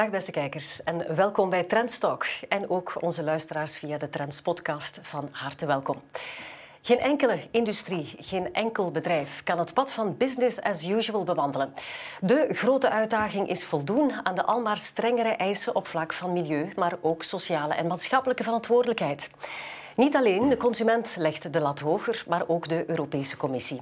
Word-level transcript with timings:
Dag 0.00 0.10
beste 0.10 0.30
kijkers 0.30 0.82
en 0.82 1.14
welkom 1.14 1.50
bij 1.50 1.64
Trendstalk 1.64 2.24
en 2.48 2.70
ook 2.70 2.96
onze 3.00 3.24
luisteraars 3.24 3.76
via 3.76 3.98
de 3.98 4.08
Trends 4.08 4.42
podcast 4.42 4.98
van 5.02 5.28
harte 5.32 5.66
welkom. 5.66 6.02
Geen 6.82 6.98
enkele 6.98 7.38
industrie, 7.50 8.14
geen 8.18 8.54
enkel 8.54 8.90
bedrijf 8.90 9.42
kan 9.44 9.58
het 9.58 9.74
pad 9.74 9.92
van 9.92 10.16
business 10.16 10.62
as 10.62 10.86
usual 10.86 11.24
bewandelen. 11.24 11.74
De 12.20 12.48
grote 12.50 12.90
uitdaging 12.90 13.48
is 13.48 13.64
voldoen 13.64 14.12
aan 14.22 14.34
de 14.34 14.44
almaar 14.44 14.78
strengere 14.78 15.28
eisen 15.28 15.74
op 15.74 15.86
vlak 15.86 16.12
van 16.12 16.32
milieu, 16.32 16.72
maar 16.76 16.96
ook 17.00 17.22
sociale 17.22 17.74
en 17.74 17.86
maatschappelijke 17.86 18.42
verantwoordelijkheid. 18.42 19.30
Niet 19.96 20.16
alleen 20.16 20.48
de 20.48 20.56
consument 20.56 21.16
legt 21.18 21.52
de 21.52 21.60
lat 21.60 21.80
hoger, 21.80 22.24
maar 22.28 22.42
ook 22.46 22.68
de 22.68 22.84
Europese 22.86 23.36
Commissie. 23.36 23.80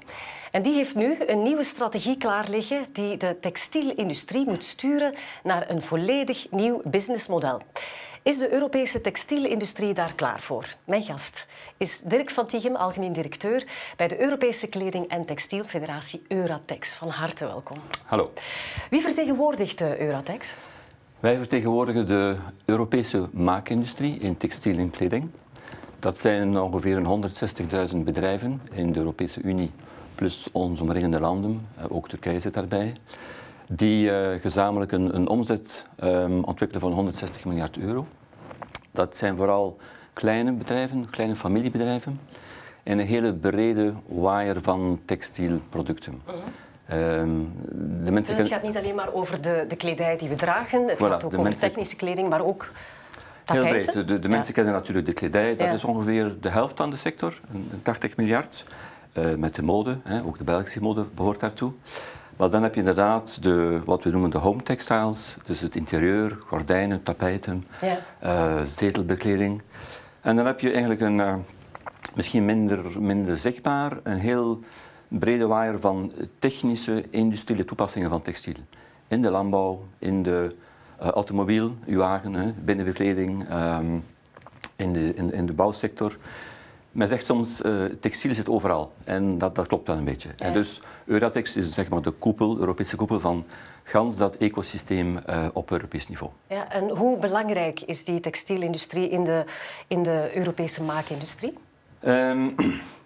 En 0.51 0.63
die 0.63 0.75
heeft 0.75 0.95
nu 0.95 1.17
een 1.27 1.43
nieuwe 1.43 1.65
strategie 1.65 2.17
klaar 2.17 2.49
liggen 2.49 2.87
die 2.93 3.17
de 3.17 3.37
textielindustrie 3.41 4.45
moet 4.47 4.65
sturen 4.65 5.15
naar 5.43 5.71
een 5.71 5.83
volledig 5.83 6.47
nieuw 6.51 6.81
businessmodel. 6.85 7.63
Is 8.23 8.39
de 8.39 8.53
Europese 8.53 9.01
textielindustrie 9.01 9.95
daar 9.95 10.15
klaar 10.15 10.41
voor? 10.41 10.75
Mijn 10.85 11.03
gast 11.03 11.47
is 11.77 12.01
Dirk 12.01 12.31
van 12.31 12.47
Tichem, 12.47 12.77
algemeen 12.77 13.13
directeur 13.13 13.67
bij 13.97 14.09
de 14.09 14.21
Europese 14.21 14.69
Kleding- 14.69 15.09
en 15.09 15.25
Textielfederatie 15.25 16.23
Euratex. 16.29 16.95
Van 16.95 17.09
harte 17.09 17.47
welkom. 17.47 17.79
Hallo. 18.05 18.33
Wie 18.91 19.01
vertegenwoordigt 19.01 19.79
de 19.79 20.01
Euratex? 20.01 20.55
Wij 21.21 21.37
vertegenwoordigen 21.37 22.07
de 22.07 22.37
Europese 22.65 23.29
maakindustrie 23.33 24.19
in 24.19 24.37
textiel 24.37 24.79
en 24.79 24.91
kleding. 24.91 25.31
Dat 25.99 26.19
zijn 26.19 26.59
ongeveer 26.59 27.03
160.000 27.91 27.97
bedrijven 27.97 28.63
in 28.73 28.93
de 28.93 28.99
Europese 28.99 29.41
Unie, 29.43 29.71
plus 30.19 30.49
onze 30.53 30.83
omringende 30.83 31.21
landen, 31.21 31.67
eh, 31.77 31.85
ook 31.89 32.09
Turkije 32.09 32.41
zit 32.41 32.55
daarbij, 32.55 32.93
die 33.69 34.11
uh, 34.11 34.29
gezamenlijk 34.41 34.93
een, 34.93 35.15
een 35.15 35.29
omzet 35.29 35.87
um, 36.05 36.45
ontwikkelen 36.45 36.81
van 36.81 36.93
160 36.93 37.45
miljard 37.45 37.79
euro. 37.79 38.07
Dat 38.91 39.17
zijn 39.17 39.37
vooral 39.37 39.77
kleine 40.13 40.53
bedrijven, 40.53 41.11
kleine 41.11 41.37
familiebedrijven, 41.37 42.21
en 42.83 42.99
een 42.99 43.07
hele 43.07 43.35
brede 43.35 43.93
waaier 44.07 44.63
van 44.63 45.01
textielproducten. 45.05 46.23
Uh 46.29 46.35
-huh. 46.87 47.21
um, 47.21 47.53
de 48.05 48.13
mensen 48.13 48.37
dus 48.37 48.45
het 48.45 48.55
gaat 48.55 48.63
niet 48.63 48.77
alleen 48.77 48.95
maar 48.95 49.13
over 49.13 49.43
de, 49.43 49.65
de 49.69 49.77
kledij 49.77 50.17
die 50.17 50.29
we 50.29 50.35
dragen, 50.35 50.89
het 50.89 50.97
voilà, 50.97 51.01
gaat 51.01 51.25
ook 51.25 51.33
over 51.33 51.43
mensen... 51.43 51.61
technische 51.61 51.97
kleding, 51.97 52.29
maar 52.29 52.45
ook 52.45 52.69
Heel 53.45 53.69
breed. 53.69 53.93
De, 53.93 54.05
de 54.05 54.19
ja. 54.23 54.29
mensen 54.29 54.55
kennen 54.55 54.73
natuurlijk 54.73 55.07
de 55.07 55.13
kledij, 55.13 55.57
dat 55.57 55.67
ja. 55.67 55.73
is 55.73 55.85
ongeveer 55.85 56.37
de 56.41 56.49
helft 56.49 56.77
van 56.77 56.91
de 56.91 56.97
sector, 56.97 57.41
80 57.83 58.17
miljard. 58.17 58.65
Uh, 59.19 59.35
met 59.35 59.55
de 59.55 59.63
mode, 59.63 59.99
hè, 60.05 60.25
ook 60.25 60.39
de 60.39 60.45
Belgische 60.45 60.83
mode 60.83 61.07
behoort 61.15 61.41
daartoe. 61.41 61.73
Maar 62.37 62.51
dan 62.51 62.63
heb 62.63 62.75
je 62.75 62.81
inderdaad 62.81 63.43
de, 63.43 63.81
wat 63.85 64.05
we 64.05 64.11
noemen 64.11 64.31
de 64.31 64.39
home 64.39 64.63
textiles, 64.63 65.37
dus 65.45 65.61
het 65.61 65.77
interieur, 65.77 66.39
gordijnen, 66.47 67.03
tapijten, 67.03 67.65
ja. 67.81 67.99
uh, 68.25 68.65
zetelbekleding. 68.65 69.63
En 70.21 70.37
dan 70.37 70.47
heb 70.47 70.61
je 70.61 70.71
eigenlijk 70.71 71.01
een, 71.01 71.19
uh, 71.19 71.35
misschien 72.15 72.45
minder, 72.45 73.03
minder 73.03 73.39
zichtbaar, 73.39 73.99
een 74.03 74.19
heel 74.19 74.61
brede 75.09 75.47
waaier 75.47 75.81
van 75.81 76.13
technische, 76.39 77.05
industriële 77.11 77.65
toepassingen 77.65 78.11
van 78.11 78.23
textiel. 78.23 78.55
In 79.09 79.23
de 79.23 79.31
landbouw, 79.31 79.85
in 79.99 80.23
de 80.23 80.55
uh, 81.03 81.09
automobiel, 81.09 81.75
uw 81.87 81.99
wagen, 81.99 82.35
hè, 82.35 82.53
binnenbekleding, 82.53 83.55
um, 83.55 84.05
in, 84.77 84.93
de, 84.93 85.15
in, 85.15 85.33
in, 85.33 85.47
de 85.47 85.53
bouwsector. 85.53 86.17
Men 86.93 87.09
zegt 87.09 87.27
soms, 87.27 87.63
uh, 87.63 87.85
textiel 87.85 88.35
zit 88.35 88.49
overal. 88.49 88.93
En 89.05 89.39
dat, 89.39 89.55
dat 89.55 89.67
klopt 89.67 89.87
wel 89.87 89.97
een 89.97 90.05
beetje. 90.05 90.29
Ja. 90.37 90.47
En 90.47 90.53
dus 90.53 90.81
Euratex 91.07 91.57
is 91.57 91.73
zeg 91.73 91.89
maar 91.89 92.03
de 92.03 92.11
koepel, 92.11 92.59
Europese 92.59 92.97
koepel 92.97 93.21
van 93.21 93.47
gans 93.83 94.17
dat 94.17 94.37
ecosysteem 94.37 95.19
uh, 95.31 95.47
op 95.53 95.71
Europees 95.71 96.09
niveau. 96.09 96.33
Ja, 96.47 96.71
en 96.71 96.89
hoe 96.89 97.19
belangrijk 97.19 97.81
is 97.81 98.05
die 98.05 98.21
textielindustrie 98.21 99.09
in 99.09 99.25
de, 99.25 99.45
in 99.87 100.03
de 100.03 100.31
Europese 100.35 100.83
maakindustrie? 100.83 101.59
Um, 102.05 102.55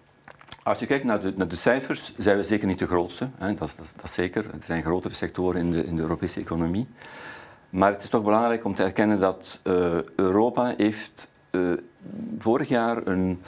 als 0.63 0.79
je 0.79 0.85
kijkt 0.85 1.03
naar 1.03 1.21
de, 1.21 1.33
naar 1.35 1.47
de, 1.47 1.55
cijfers, 1.55 2.13
zijn 2.17 2.37
we 2.37 2.43
zeker 2.43 2.67
niet 2.67 2.79
de 2.79 2.87
grootste. 2.87 3.29
Hè. 3.37 3.47
Dat, 3.47 3.59
dat, 3.77 3.93
dat, 3.95 4.03
is 4.03 4.13
zeker. 4.13 4.45
Er 4.45 4.65
zijn 4.65 4.83
grotere 4.83 5.13
sectoren 5.13 5.61
in 5.61 5.71
de, 5.71 5.85
in 5.85 5.95
de 5.95 6.01
Europese 6.01 6.39
economie. 6.39 6.87
Maar 7.69 7.91
het 7.91 8.03
is 8.03 8.09
toch 8.09 8.23
belangrijk 8.23 8.65
om 8.65 8.75
te 8.75 8.83
erkennen 8.83 9.19
dat 9.19 9.59
uh, 9.63 9.95
Europa 10.15 10.73
heeft 10.77 11.29
uh, 11.51 11.71
vorig 12.39 12.69
jaar 12.69 13.07
een, 13.07 13.41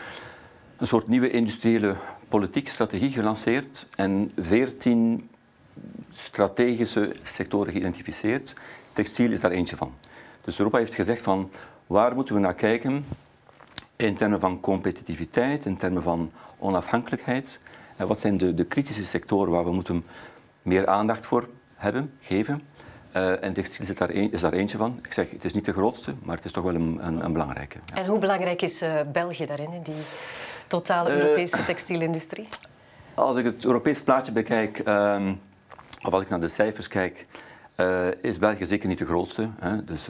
een 0.78 0.88
soort 0.88 1.08
nieuwe 1.08 1.30
industriële 1.30 1.96
politiek 2.30 2.70
strategie 2.70 3.12
gelanceerd 3.12 3.88
en 3.96 4.32
veertien 4.38 5.30
strategische 6.14 7.16
sectoren 7.24 7.72
geïdentificeerd. 7.72 8.56
Textiel 8.94 9.32
is 9.32 9.40
daar 9.40 9.52
eentje 9.52 9.76
van. 9.76 9.94
Dus 10.44 10.58
Europa 10.58 10.78
heeft 10.78 10.96
gezegd 10.96 11.22
van 11.22 11.52
waar 11.88 12.16
moeten 12.16 12.36
we 12.36 12.42
naar 12.42 12.54
kijken 12.54 13.06
in 13.96 14.16
termen 14.16 14.40
van 14.40 14.60
competitiviteit, 14.60 15.66
in 15.66 15.78
termen 15.78 16.02
van 16.02 16.32
onafhankelijkheid. 16.58 17.62
En 17.96 18.08
wat 18.08 18.20
zijn 18.20 18.38
de, 18.38 18.54
de 18.54 18.66
kritische 18.66 19.06
sectoren 19.06 19.52
waar 19.52 19.66
we 19.66 19.72
moeten 19.72 20.06
meer 20.62 20.88
aandacht 20.88 21.26
voor 21.26 21.50
hebben, 21.76 22.14
geven. 22.20 22.62
Uh, 23.16 23.44
en 23.44 23.54
textiel 23.54 23.88
is 23.90 23.96
daar, 23.96 24.10
een, 24.10 24.32
is 24.32 24.42
daar 24.42 24.54
eentje 24.54 24.78
van. 24.78 25.00
Ik 25.04 25.14
zeg, 25.14 25.30
het 25.30 25.46
is 25.46 25.54
niet 25.54 25.66
de 25.66 25.72
grootste, 25.72 26.14
maar 26.24 26.36
het 26.36 26.46
is 26.46 26.52
toch 26.52 26.64
wel 26.64 26.76
een, 26.76 27.00
een, 27.02 27.26
een 27.26 27.34
belangrijke. 27.34 27.78
Ja. 27.86 27.96
En 27.96 28.06
hoe 28.06 28.20
belangrijk 28.20 28.62
is 28.62 28.84
uh, 28.84 29.02
België 29.12 29.46
daarin, 29.46 29.74
in 29.74 29.82
die 29.82 30.04
totale 30.68 31.10
Europese 31.10 31.58
uh, 31.58 31.66
textielindustrie? 31.66 32.48
Als 33.14 33.38
ik 33.38 33.46
het 33.46 33.66
Europees 33.66 34.04
plaatje 34.04 34.32
bekijk, 34.32 34.82
um, 34.88 35.40
of 36.06 36.14
als 36.14 36.24
ik 36.24 36.30
naar 36.30 36.40
de 36.40 36.48
cijfers 36.48 36.88
kijk, 36.88 37.26
is 38.22 38.40
België 38.40 38.66
zeker 38.66 38.88
niet 38.88 38.98
de 38.98 39.06
grootste. 39.06 39.50
Hè. 39.60 39.84
Dus 39.84 40.10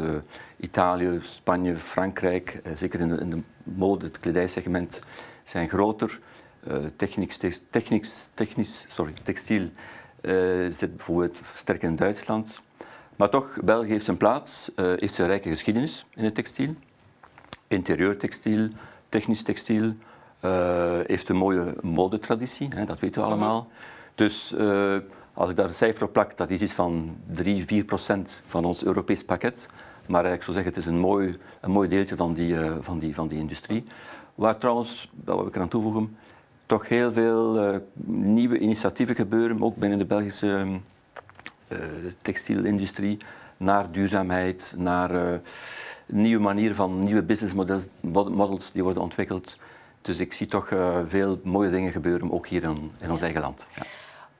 Italië, 0.57 1.19
Spanje, 1.21 1.75
Frankrijk, 1.75 2.61
zeker 2.75 2.99
in 2.99 3.07
de, 3.07 3.17
in 3.17 3.29
de 3.29 3.41
mode, 3.63 4.05
het 4.05 4.19
kledijsegment, 4.19 5.01
zijn 5.43 5.69
groter. 5.69 6.19
technisch, 6.95 7.39
technisch, 7.69 8.29
technisch, 8.33 8.85
sorry, 8.89 9.13
textiel 9.23 9.69
zit 10.69 10.95
bijvoorbeeld 10.95 11.41
sterk 11.55 11.81
in 11.81 11.95
Duitsland. 11.95 12.63
Maar 13.15 13.29
toch, 13.29 13.57
België 13.63 13.89
heeft 13.89 14.05
zijn 14.05 14.17
plaats, 14.17 14.71
uh, 14.75 14.85
heeft 14.95 15.17
een 15.17 15.27
rijke 15.27 15.49
geschiedenis 15.49 16.05
in 16.13 16.23
het 16.23 16.35
textiel. 16.35 16.73
Interieurtextiel, 17.67 18.69
technisch 19.09 19.43
textiel, 19.43 19.93
uh, 20.41 20.99
heeft 21.05 21.29
een 21.29 21.35
mooie 21.35 21.75
modetraditie, 21.81 22.67
hè, 22.75 22.85
dat 22.85 22.99
weten 22.99 23.21
we 23.21 23.27
allemaal. 23.27 23.67
Dus 24.15 24.53
uh, 24.57 24.97
als 25.33 25.49
ik 25.49 25.55
daar 25.55 25.67
een 25.67 25.75
cijfer 25.75 26.03
op 26.03 26.13
plak, 26.13 26.37
dat 26.37 26.49
is 26.49 26.61
iets 26.61 26.73
van 26.73 27.17
3, 27.31 27.65
4 27.65 27.85
procent 27.85 28.43
van 28.47 28.65
ons 28.65 28.83
Europees 28.83 29.23
pakket. 29.23 29.69
Maar 30.07 30.25
ik 30.25 30.41
zou 30.41 30.53
zeggen, 30.53 30.73
het 30.73 30.81
is 30.81 30.85
een 30.85 30.99
mooi, 30.99 31.37
een 31.61 31.71
mooi 31.71 31.89
deeltje 31.89 32.15
van 32.15 32.33
die, 32.33 32.57
van, 32.81 32.99
die, 32.99 33.15
van 33.15 33.27
die 33.27 33.39
industrie. 33.39 33.83
Waar 34.35 34.57
trouwens, 34.57 35.11
wat 35.23 35.47
ik 35.47 35.55
eraan 35.55 35.67
toevoegen, 35.67 36.17
toch 36.65 36.87
heel 36.87 37.11
veel 37.11 37.81
nieuwe 38.05 38.59
initiatieven 38.59 39.15
gebeuren, 39.15 39.61
ook 39.61 39.75
binnen 39.75 39.97
de 39.97 40.05
Belgische 40.05 40.79
de 41.67 41.75
eh, 41.75 42.11
textielindustrie 42.21 43.17
naar 43.57 43.91
duurzaamheid, 43.91 44.73
naar 44.77 45.15
uh, 45.15 45.37
nieuwe 46.05 46.43
manieren 46.43 46.75
van 46.75 46.99
nieuwe 46.99 47.23
business 47.23 47.53
models, 47.53 47.87
models 48.01 48.71
die 48.71 48.83
worden 48.83 49.03
ontwikkeld. 49.03 49.57
Dus 50.01 50.17
ik 50.17 50.33
zie 50.33 50.47
toch 50.47 50.69
uh, 50.69 50.97
veel 51.07 51.39
mooie 51.43 51.69
dingen 51.69 51.91
gebeuren, 51.91 52.31
ook 52.31 52.47
hier 52.47 52.63
in, 52.63 52.91
in 52.99 53.11
ons 53.11 53.21
eigen 53.21 53.41
land. 53.41 53.67
Ja. 53.75 53.83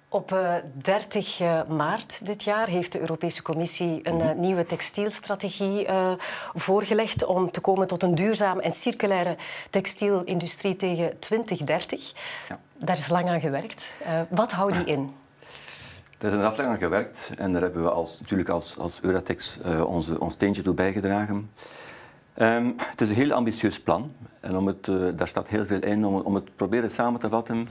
Op 0.09 0.31
uh, 0.31 0.53
30 0.73 1.39
maart 1.67 2.25
dit 2.25 2.43
jaar 2.43 2.67
heeft 2.67 2.91
de 2.91 2.99
Europese 2.99 3.41
Commissie 3.41 3.99
een 4.03 4.15
mm 4.15 4.21
-hmm. 4.21 4.39
nieuwe 4.39 4.65
textielstrategie 4.65 5.87
voorgelegd 6.53 7.25
om 7.25 7.51
te 7.51 7.61
komen 7.61 7.87
tot 7.87 8.03
een 8.03 8.15
duurzame 8.15 8.61
en 8.61 8.71
circulaire 8.71 9.37
textielindustrie 9.69 10.75
tegen 10.75 11.19
2030. 11.19 12.13
Ja. 12.49 12.59
Daar 12.77 12.97
is 12.97 13.09
lang 13.09 13.29
aan 13.29 13.41
gewerkt. 13.41 13.95
wat 14.29 14.51
houdt 14.51 14.75
die 14.75 14.85
in? 14.95 15.13
Daar 16.17 16.29
is 16.29 16.35
inderdaad 16.35 16.57
lang 16.57 16.69
aan 16.69 16.77
gewerkt 16.77 17.31
en 17.37 17.51
daar 17.51 17.61
hebben 17.61 17.83
we 17.83 17.89
als, 17.89 18.19
natuurlijk 18.19 18.49
als, 18.49 18.77
als 18.77 19.01
Euratex 19.01 19.59
uh, 19.65 19.85
onze, 19.85 20.19
ons 20.19 20.33
steentje 20.33 20.61
toe 20.61 20.73
bijgedragen. 20.73 21.49
Um, 22.37 22.75
het 22.77 23.01
is 23.01 23.09
een 23.09 23.15
heel 23.15 23.31
ambitieus 23.33 23.79
plan 23.79 24.11
en 24.39 24.57
om 24.57 24.67
het, 24.67 24.87
uh, 24.87 25.07
daar 25.15 25.27
staat 25.27 25.47
heel 25.47 25.65
veel 25.65 25.81
in. 25.81 26.05
Om, 26.05 26.35
het 26.35 26.55
proberen 26.55 26.91
samen 26.91 27.19
te 27.19 27.29
vatten, 27.29 27.67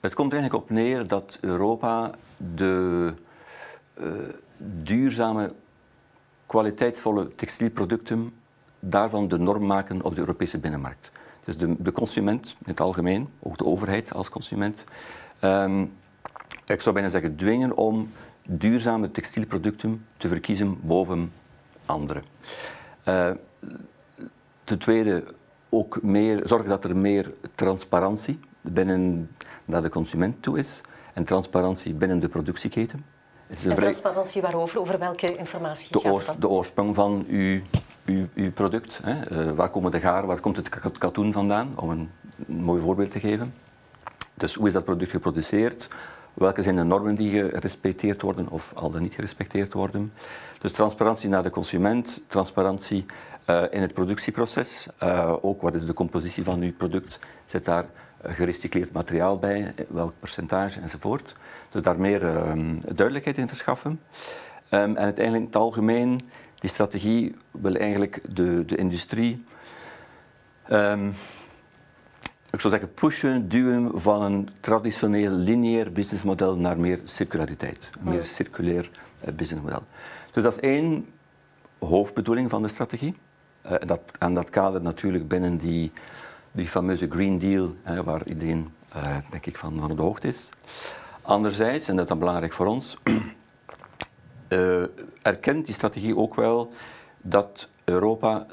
het 0.00 0.14
komt 0.14 0.32
er 0.32 0.38
eigenlijk 0.38 0.64
op 0.64 0.70
neer 0.70 1.06
dat 1.06 1.38
Europa 1.40 2.10
de 2.54 3.12
uh, 4.00 4.06
duurzame, 4.56 5.52
kwaliteitsvolle 6.46 7.34
textielproducten 7.34 8.34
daarvan 8.80 9.28
de 9.28 9.38
norm 9.38 9.66
maken 9.66 10.02
op 10.02 10.14
de 10.14 10.20
Europese 10.20 10.58
binnenmarkt. 10.58 11.10
Dus 11.44 11.56
de, 11.56 11.82
de 11.82 11.92
consument 11.92 12.46
in 12.46 12.70
het 12.70 12.80
algemeen, 12.80 13.28
ook 13.38 13.58
de 13.58 13.64
overheid 13.64 14.14
als 14.14 14.28
consument, 14.28 14.84
um, 15.40 15.92
ik 16.74 16.80
zou 16.80 16.94
bijna 16.94 17.10
zeggen, 17.10 17.36
dwingen 17.36 17.76
om 17.76 18.10
duurzame 18.46 19.10
textielproducten 19.10 20.06
te 20.16 20.28
verkiezen 20.28 20.78
boven 20.80 21.32
andere. 21.86 22.22
Uh, 23.04 23.30
ten 24.64 24.78
tweede, 24.78 25.24
ook 25.68 26.02
meer, 26.02 26.40
zorgen 26.44 26.68
dat 26.68 26.84
er 26.84 26.96
meer 26.96 27.34
transparantie 27.54 28.40
binnen 28.60 29.30
naar 29.64 29.82
de 29.82 29.88
consument 29.88 30.42
toe 30.42 30.58
is 30.58 30.80
en 31.12 31.24
transparantie 31.24 31.94
binnen 31.94 32.20
de 32.20 32.28
productieketen. 32.28 33.04
En 33.64 33.74
transparantie 33.74 34.42
waarover? 34.42 34.80
Over 34.80 34.98
welke 34.98 35.36
informatie 35.36 35.92
de 35.92 36.00
gaat 36.00 36.26
het 36.26 36.40
De 36.40 36.48
oorsprong 36.48 36.94
van 36.94 37.24
uw, 37.28 37.60
uw, 38.04 38.26
uw 38.34 38.52
product. 38.52 39.00
Hè. 39.02 39.46
Uh, 39.46 39.52
waar 39.52 39.70
komen 39.70 39.90
de 39.90 40.00
garen, 40.00 40.26
waar 40.26 40.40
komt 40.40 40.56
het 40.56 40.98
katoen 40.98 41.32
vandaan? 41.32 41.72
Om 41.76 41.90
een, 41.90 42.10
een 42.48 42.62
mooi 42.62 42.80
voorbeeld 42.80 43.10
te 43.10 43.20
geven. 43.20 43.54
Dus 44.34 44.54
hoe 44.54 44.66
is 44.66 44.72
dat 44.72 44.84
product 44.84 45.10
geproduceerd? 45.10 45.88
Welke 46.38 46.62
zijn 46.62 46.76
de 46.76 46.82
normen 46.82 47.14
die 47.14 47.30
gerespecteerd 47.30 48.22
worden 48.22 48.48
of 48.48 48.72
al 48.74 48.90
dan 48.90 49.02
niet 49.02 49.14
gerespecteerd 49.14 49.72
worden? 49.72 50.12
Dus 50.60 50.72
transparantie 50.72 51.28
naar 51.28 51.42
de 51.42 51.50
consument, 51.50 52.20
transparantie 52.26 53.06
uh, 53.46 53.62
in 53.70 53.80
het 53.80 53.92
productieproces. 53.92 54.86
Uh, 55.02 55.34
ook 55.40 55.62
wat 55.62 55.74
is 55.74 55.86
de 55.86 55.92
compositie 55.92 56.44
van 56.44 56.60
uw 56.60 56.72
product? 56.72 57.18
Zit 57.44 57.64
daar 57.64 57.84
gerecycleerd 58.22 58.92
materiaal 58.92 59.38
bij? 59.38 59.74
Welk 59.88 60.12
percentage 60.18 60.80
enzovoort? 60.80 61.34
Dus 61.70 61.82
daar 61.82 62.00
meer 62.00 62.22
uh, 62.22 62.52
duidelijkheid 62.94 63.38
in 63.38 63.48
verschaffen. 63.48 63.90
Um, 63.90 64.00
en 64.70 64.98
uiteindelijk 64.98 65.44
in 65.44 65.50
het 65.50 65.56
algemeen, 65.56 66.20
die 66.54 66.70
strategie 66.70 67.36
wil 67.50 67.74
eigenlijk 67.74 68.36
de, 68.36 68.64
de 68.64 68.76
industrie 68.76 69.44
um, 70.70 71.14
ik 72.50 72.60
zou 72.60 72.72
zeggen, 72.72 72.94
pushen, 72.94 73.48
duwen 73.48 74.00
van 74.00 74.22
een 74.22 74.48
traditioneel 74.60 75.30
lineair 75.30 75.92
businessmodel 75.92 76.56
naar 76.56 76.80
meer 76.80 77.00
circulariteit. 77.04 77.90
Een 77.98 78.10
meer 78.10 78.24
circulair 78.24 78.90
uh, 79.24 79.34
businessmodel. 79.34 79.82
Dus 80.32 80.42
dat 80.42 80.52
is 80.52 80.60
één 80.60 81.06
hoofdbedoeling 81.78 82.50
van 82.50 82.62
de 82.62 82.68
strategie. 82.68 83.14
Dat, 83.86 84.00
en 84.18 84.34
dat 84.34 84.50
kader 84.50 84.82
natuurlijk 84.82 85.28
binnen 85.28 85.56
die, 85.56 85.92
die 86.52 86.68
fameuze 86.68 87.10
Green 87.10 87.38
Deal, 87.38 87.74
uh, 87.88 88.00
waar 88.00 88.26
iedereen 88.26 88.68
uh, 88.96 89.16
denk 89.30 89.46
ik 89.46 89.56
van, 89.56 89.78
van 89.78 89.96
de 89.96 90.02
hoogte 90.02 90.28
is. 90.28 90.48
Anderzijds, 91.22 91.88
en 91.88 91.94
dat 91.94 92.02
is 92.02 92.10
dan 92.10 92.18
belangrijk 92.18 92.52
voor 92.52 92.66
ons, 92.66 92.96
erkent 95.22 95.66
die 95.66 95.74
strategie 95.74 96.16
ook 96.16 96.34
wel 96.34 96.72
dat 97.20 97.68
Europa 97.84 98.46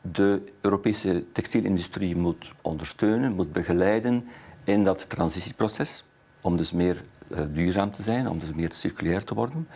de 0.00 0.52
Europese 0.60 1.24
textielindustrie 1.32 2.16
moet 2.16 2.52
ondersteunen, 2.62 3.32
moet 3.32 3.52
begeleiden 3.52 4.28
in 4.64 4.84
dat 4.84 5.08
transitieproces, 5.08 6.04
om 6.40 6.56
dus 6.56 6.72
meer 6.72 7.02
uh, 7.28 7.38
duurzaam 7.52 7.92
te 7.92 8.02
zijn, 8.02 8.28
om 8.28 8.38
dus 8.38 8.52
meer 8.52 8.72
circulair 8.72 9.24
te 9.24 9.34
worden. 9.34 9.68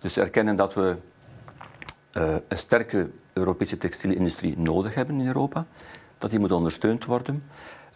Dus 0.00 0.16
erkennen 0.16 0.56
dat 0.56 0.74
we 0.74 0.96
uh, 2.16 2.34
een 2.48 2.58
sterke 2.58 3.10
Europese 3.32 3.78
textielindustrie 3.78 4.58
nodig 4.58 4.94
hebben 4.94 5.20
in 5.20 5.26
Europa, 5.26 5.66
dat 6.18 6.30
die 6.30 6.38
moet 6.38 6.52
ondersteund 6.52 7.04
worden 7.04 7.42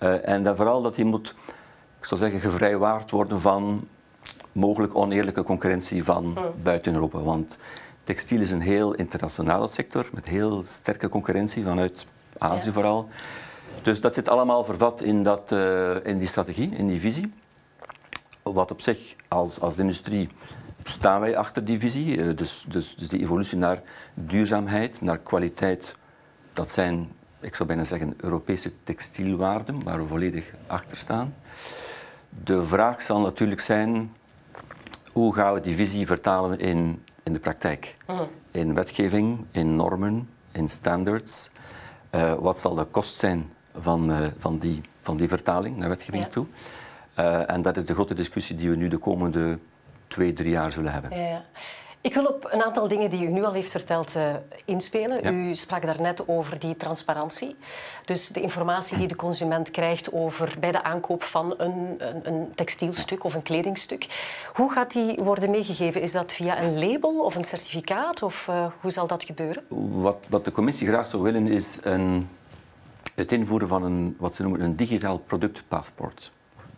uh, 0.03 0.29
en 0.29 0.43
dat 0.43 0.57
vooral 0.57 0.83
dat 0.83 0.95
die 0.95 1.05
moet, 1.05 1.35
ik 1.99 2.05
zou 2.05 2.21
zeggen, 2.21 2.41
gevrijwaard 2.41 3.11
worden 3.11 3.41
van 3.41 3.89
mogelijk 4.53 4.95
oneerlijke 4.95 5.43
concurrentie 5.43 6.05
van 6.05 6.39
buiten 6.63 6.95
Europa. 6.95 7.19
Want 7.19 7.57
Textiel 8.11 8.41
is 8.41 8.51
een 8.51 8.61
heel 8.61 8.95
internationale 8.95 9.69
sector 9.69 10.09
met 10.13 10.25
heel 10.25 10.63
sterke 10.63 11.09
concurrentie 11.09 11.65
vanuit 11.65 12.07
Azië 12.39 12.73
vooral. 12.73 13.09
Dus 13.83 14.01
dat 14.01 14.15
zit 14.15 14.29
allemaal 14.29 14.65
vervat 14.65 15.03
in, 15.03 15.23
dat, 15.23 15.53
uh, 15.53 16.05
in 16.05 16.19
die 16.19 16.27
strategie, 16.27 16.71
in 16.77 16.89
die 16.89 17.01
visie. 17.01 17.33
Wat 18.43 18.71
op 18.71 18.81
zich 18.81 19.15
als, 19.29 19.61
als 19.61 19.77
industrie 19.77 20.29
staan 20.85 21.21
wij 21.21 21.37
achter 21.37 21.65
die 21.65 21.79
visie. 21.79 22.17
Uh, 22.17 22.37
dus, 22.37 22.65
dus, 22.69 22.95
dus 22.95 23.09
die 23.09 23.21
evolutie 23.21 23.59
naar 23.59 23.83
duurzaamheid, 24.15 25.01
naar 25.01 25.19
kwaliteit, 25.19 25.97
dat 26.53 26.71
zijn, 26.71 27.09
ik 27.41 27.55
zou 27.55 27.69
bijna 27.69 27.85
zeggen, 27.85 28.15
Europese 28.17 28.73
textielwaarden 28.85 29.85
waar 29.85 29.99
we 29.99 30.07
volledig 30.07 30.55
achter 30.67 30.97
staan. 30.97 31.35
De 32.45 32.67
vraag 32.67 33.03
zal 33.03 33.21
natuurlijk 33.21 33.61
zijn, 33.61 34.13
hoe 35.13 35.35
gaan 35.35 35.55
we 35.55 35.61
die 35.61 35.77
visie 35.77 36.07
vertalen 36.07 36.59
in 36.59 37.03
in 37.23 37.33
de 37.33 37.39
praktijk. 37.39 37.97
Mhm. 38.07 38.23
In 38.51 38.75
wetgeving, 38.75 39.45
in 39.51 39.75
normen, 39.75 40.29
in 40.53 40.69
standards. 40.69 41.51
Uh, 42.15 42.35
wat 42.35 42.61
zal 42.61 42.75
de 42.75 42.85
kost 42.85 43.19
zijn 43.19 43.53
van, 43.77 44.11
uh, 44.11 44.27
van, 44.39 44.59
die, 44.59 44.81
van 45.03 45.17
die 45.17 45.29
vertaling 45.29 45.77
naar 45.77 45.89
wetgeving 45.89 46.27
toe? 46.27 46.47
Uh, 47.19 47.51
en 47.51 47.63
dat 47.63 47.77
is 47.77 47.85
de 47.85 47.95
grote 47.95 48.15
discussie 48.15 48.57
die 48.57 48.71
we 48.71 48.77
nu 48.77 48.89
de 48.89 48.99
komende 48.99 49.59
twee, 50.07 50.33
drie 50.33 50.51
jaar 50.51 50.73
zullen 50.73 50.93
hebben. 50.93 51.19
Ja. 51.19 51.45
Ik 52.03 52.15
wil 52.15 52.25
op 52.25 52.49
een 52.51 52.63
aantal 52.63 52.89
dingen 52.89 53.11
die 53.11 53.27
u 53.27 53.31
nu 53.31 53.45
al 53.45 53.53
heeft 53.53 53.71
verteld 53.71 54.17
uh, 54.17 54.35
inspelen. 54.65 55.35
U 55.35 55.55
sprak 55.55 55.85
daarnet 55.85 56.29
over 56.29 56.59
die 56.59 56.77
transparantie. 56.77 57.57
Dus 58.05 58.29
de 58.29 58.41
informatie 58.41 58.99
die 58.99 59.07
de 59.07 59.17
consument 59.17 59.71
krijgt 59.71 60.13
over, 60.13 60.57
bij 60.61 60.73
de 60.73 60.83
aankoop 60.83 61.23
van 61.23 61.55
een, 61.59 61.97
een, 61.99 62.27
een 62.27 62.53
textielstuk 62.55 63.25
of 63.25 63.35
een 63.35 63.43
kledingstuk. 63.43 64.07
Hoe 64.55 64.73
gaat 64.73 64.93
die 64.93 65.15
worden 65.17 65.51
meegegeven? 65.51 66.01
Is 66.01 66.13
dat 66.13 66.33
via 66.33 66.63
een 66.63 66.79
label 66.79 67.25
of 67.25 67.37
een 67.37 67.45
certificaat? 67.45 68.23
Of 68.23 68.47
uh, 68.51 68.67
hoe 68.81 68.91
zal 68.91 69.07
dat 69.07 69.25
gebeuren? 69.25 69.63
Wat, 70.01 70.27
wat 70.29 70.45
de 70.45 70.53
commissie 70.53 70.87
graag 70.87 71.07
zou 71.07 71.23
willen 71.23 71.47
is 71.47 71.79
een, 71.83 72.29
het 73.15 73.33
invoeren 73.33 73.69
van 73.69 73.83
een, 73.83 74.17
wat 74.19 74.35
ze 74.35 74.43
noemen 74.43 74.61
een 74.61 74.77
digitaal 74.77 75.19
productpaspoort. 75.19 76.31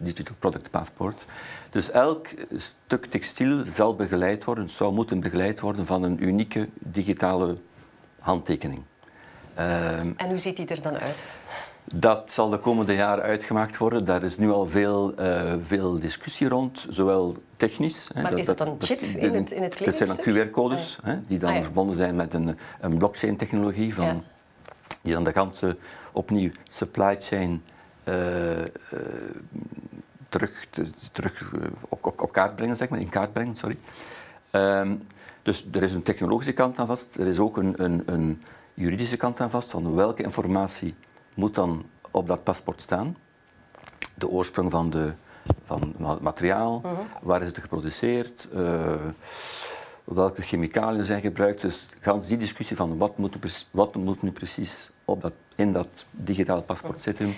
Digital 0.02 0.34
Product 0.38 0.70
Passport. 0.70 1.24
Dus 1.70 1.90
elk 1.90 2.28
stuk 2.56 3.06
textiel 3.06 3.64
zal 3.64 3.96
begeleid 3.96 4.44
worden, 4.44 4.68
zou 4.68 4.92
moeten 4.92 5.20
begeleid 5.20 5.60
worden 5.60 5.86
van 5.86 6.02
een 6.02 6.22
unieke 6.22 6.68
digitale 6.78 7.56
handtekening. 8.18 8.82
Um, 9.58 10.14
en 10.16 10.28
hoe 10.28 10.38
ziet 10.38 10.56
die 10.56 10.66
er 10.66 10.82
dan 10.82 10.98
uit? 10.98 11.24
Dat 11.84 12.30
zal 12.30 12.48
de 12.48 12.58
komende 12.58 12.94
jaren 12.94 13.24
uitgemaakt 13.24 13.76
worden. 13.76 14.04
Daar 14.04 14.22
is 14.22 14.38
nu 14.38 14.50
al 14.50 14.66
veel, 14.66 15.20
uh, 15.20 15.52
veel 15.62 15.98
discussie 15.98 16.48
rond, 16.48 16.86
zowel 16.88 17.36
technisch. 17.56 18.10
Maar 18.14 18.30
dat, 18.30 18.38
is 18.38 18.46
dat 18.46 18.60
een 18.60 18.76
chip 18.78 19.00
in 19.00 19.34
het, 19.34 19.50
in 19.50 19.62
het 19.62 19.80
Dat 19.84 19.94
zijn 19.94 20.08
dan 20.08 20.18
QR-codes 20.18 20.98
ah, 21.04 21.14
die 21.28 21.38
dan 21.38 21.54
ah, 21.54 21.62
verbonden 21.62 21.96
zijn 21.96 22.14
met 22.14 22.34
een, 22.34 22.58
een 22.80 22.98
blockchain-technologie, 22.98 23.94
van, 23.94 24.06
ja. 24.06 24.20
die 25.02 25.12
dan 25.12 25.24
de 25.24 25.32
ganse 25.32 25.76
opnieuw 26.12 26.50
supply 26.66 27.16
chain 27.20 27.62
uh, 28.04 28.58
uh, 28.58 28.64
terug, 30.28 30.66
eh, 31.52 31.60
op, 31.88 32.06
op, 32.06 32.22
op, 32.22 32.32
kaart 32.32 32.56
brengen, 32.56 32.76
zeg 32.76 32.88
maar, 32.88 33.00
in 33.00 33.08
kaart 33.08 33.32
brengen, 33.32 33.56
sorry. 33.56 33.78
Um, 34.50 35.06
dus 35.42 35.66
er 35.72 35.82
is 35.82 35.94
een 35.94 36.02
technologische 36.02 36.52
kant 36.52 36.78
aan 36.78 36.86
vast, 36.86 37.16
er 37.16 37.26
is 37.26 37.38
ook 37.38 37.56
een, 37.56 37.82
een, 37.82 38.02
een 38.06 38.42
juridische 38.74 39.16
kant 39.16 39.40
aan 39.40 39.50
vast, 39.50 39.70
van 39.70 39.94
welke 39.94 40.22
informatie 40.22 40.94
moet 41.34 41.54
dan 41.54 41.84
op 42.10 42.26
dat 42.26 42.42
paspoort 42.42 42.82
staan. 42.82 43.16
De 44.14 44.28
oorsprong 44.28 44.70
van, 44.70 44.90
de, 44.90 45.12
van 45.64 45.94
het 45.98 46.20
materiaal, 46.20 46.76
uh 46.84 46.90
mhm. 46.90 47.00
-huh. 47.00 47.22
waar 47.22 47.40
is 47.40 47.46
het 47.46 47.58
geproduceerd, 47.58 48.48
uh, 48.54 48.94
welke 50.04 50.42
chemicaliën 50.42 51.04
zijn 51.04 51.20
gebruikt. 51.20 51.60
Dus 51.60 51.88
gans 52.00 52.26
die 52.26 52.36
discussie 52.36 52.76
van 52.76 52.98
wat 52.98 53.18
moet, 53.18 53.66
wat 53.70 53.94
moet 53.94 54.22
nu 54.22 54.30
precies 54.30 54.90
op 55.04 55.22
dat, 55.22 55.32
in 55.56 55.72
dat 55.72 56.06
digitale 56.10 56.62
paspoort 56.62 56.94
-huh. 56.94 57.02
zitten, 57.02 57.34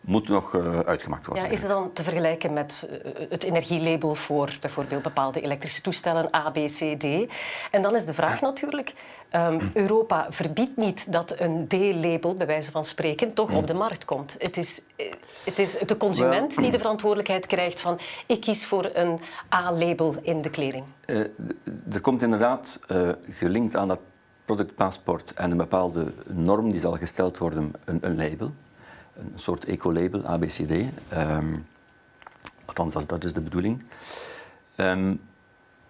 moet 0.00 0.28
nog 0.28 0.52
uh, 0.52 0.78
uitgemaakt 0.80 1.26
worden. 1.26 1.44
Ja, 1.44 1.50
is 1.50 1.60
het 1.60 1.70
dan 1.70 1.92
te 1.92 2.02
vergelijken 2.02 2.52
met 2.52 2.88
uh, 2.90 3.12
het 3.30 3.44
energielabel 3.44 4.14
voor 4.14 4.56
bijvoorbeeld 4.60 5.02
bepaalde 5.02 5.40
elektrische 5.40 5.82
toestellen 5.82 6.34
A, 6.34 6.50
B, 6.50 6.54
C, 6.54 6.98
D? 6.98 7.32
En 7.70 7.82
dan 7.82 7.94
is 7.94 8.04
de 8.04 8.14
vraag 8.14 8.40
natuurlijk, 8.40 8.92
um, 9.32 9.70
Europa 9.74 10.26
verbiedt 10.30 10.76
niet 10.76 11.12
dat 11.12 11.40
een 11.40 11.66
D-label, 11.68 12.34
bij 12.34 12.46
wijze 12.46 12.70
van 12.70 12.84
spreken, 12.84 13.32
toch 13.32 13.52
op 13.52 13.66
de 13.66 13.74
markt 13.74 14.04
komt. 14.04 14.36
Het 14.38 14.56
is, 14.56 14.82
uh, 14.96 15.06
het 15.44 15.58
is 15.58 15.78
de 15.78 15.96
consument 15.96 16.56
die 16.56 16.70
de 16.70 16.78
verantwoordelijkheid 16.86 17.46
krijgt 17.46 17.80
van 17.80 17.98
ik 18.26 18.40
kies 18.40 18.66
voor 18.66 18.90
een 18.92 19.20
A-label 19.54 20.14
in 20.22 20.42
de 20.42 20.50
kleding. 20.50 20.84
er 21.92 22.00
komt 22.00 22.22
inderdaad 22.22 22.80
gelinkt 23.30 23.76
aan 23.76 23.88
dat 23.88 24.00
productpaspoort 24.44 25.32
en 25.34 25.50
een 25.50 25.56
bepaalde 25.56 26.12
norm 26.26 26.70
die 26.70 26.80
zal 26.80 26.96
gesteld 26.96 27.38
worden, 27.38 27.72
een, 27.84 27.98
een 28.00 28.16
label 28.16 28.52
een 29.18 29.32
soort 29.34 29.64
ecolabel, 29.64 30.26
ABCD. 30.26 30.70
Um, 30.70 30.90
ehm, 31.08 31.56
althans, 32.64 32.94
dat, 32.94 33.08
dat, 33.08 33.24
is 33.24 33.32
de 33.32 33.40
bedoeling. 33.40 33.82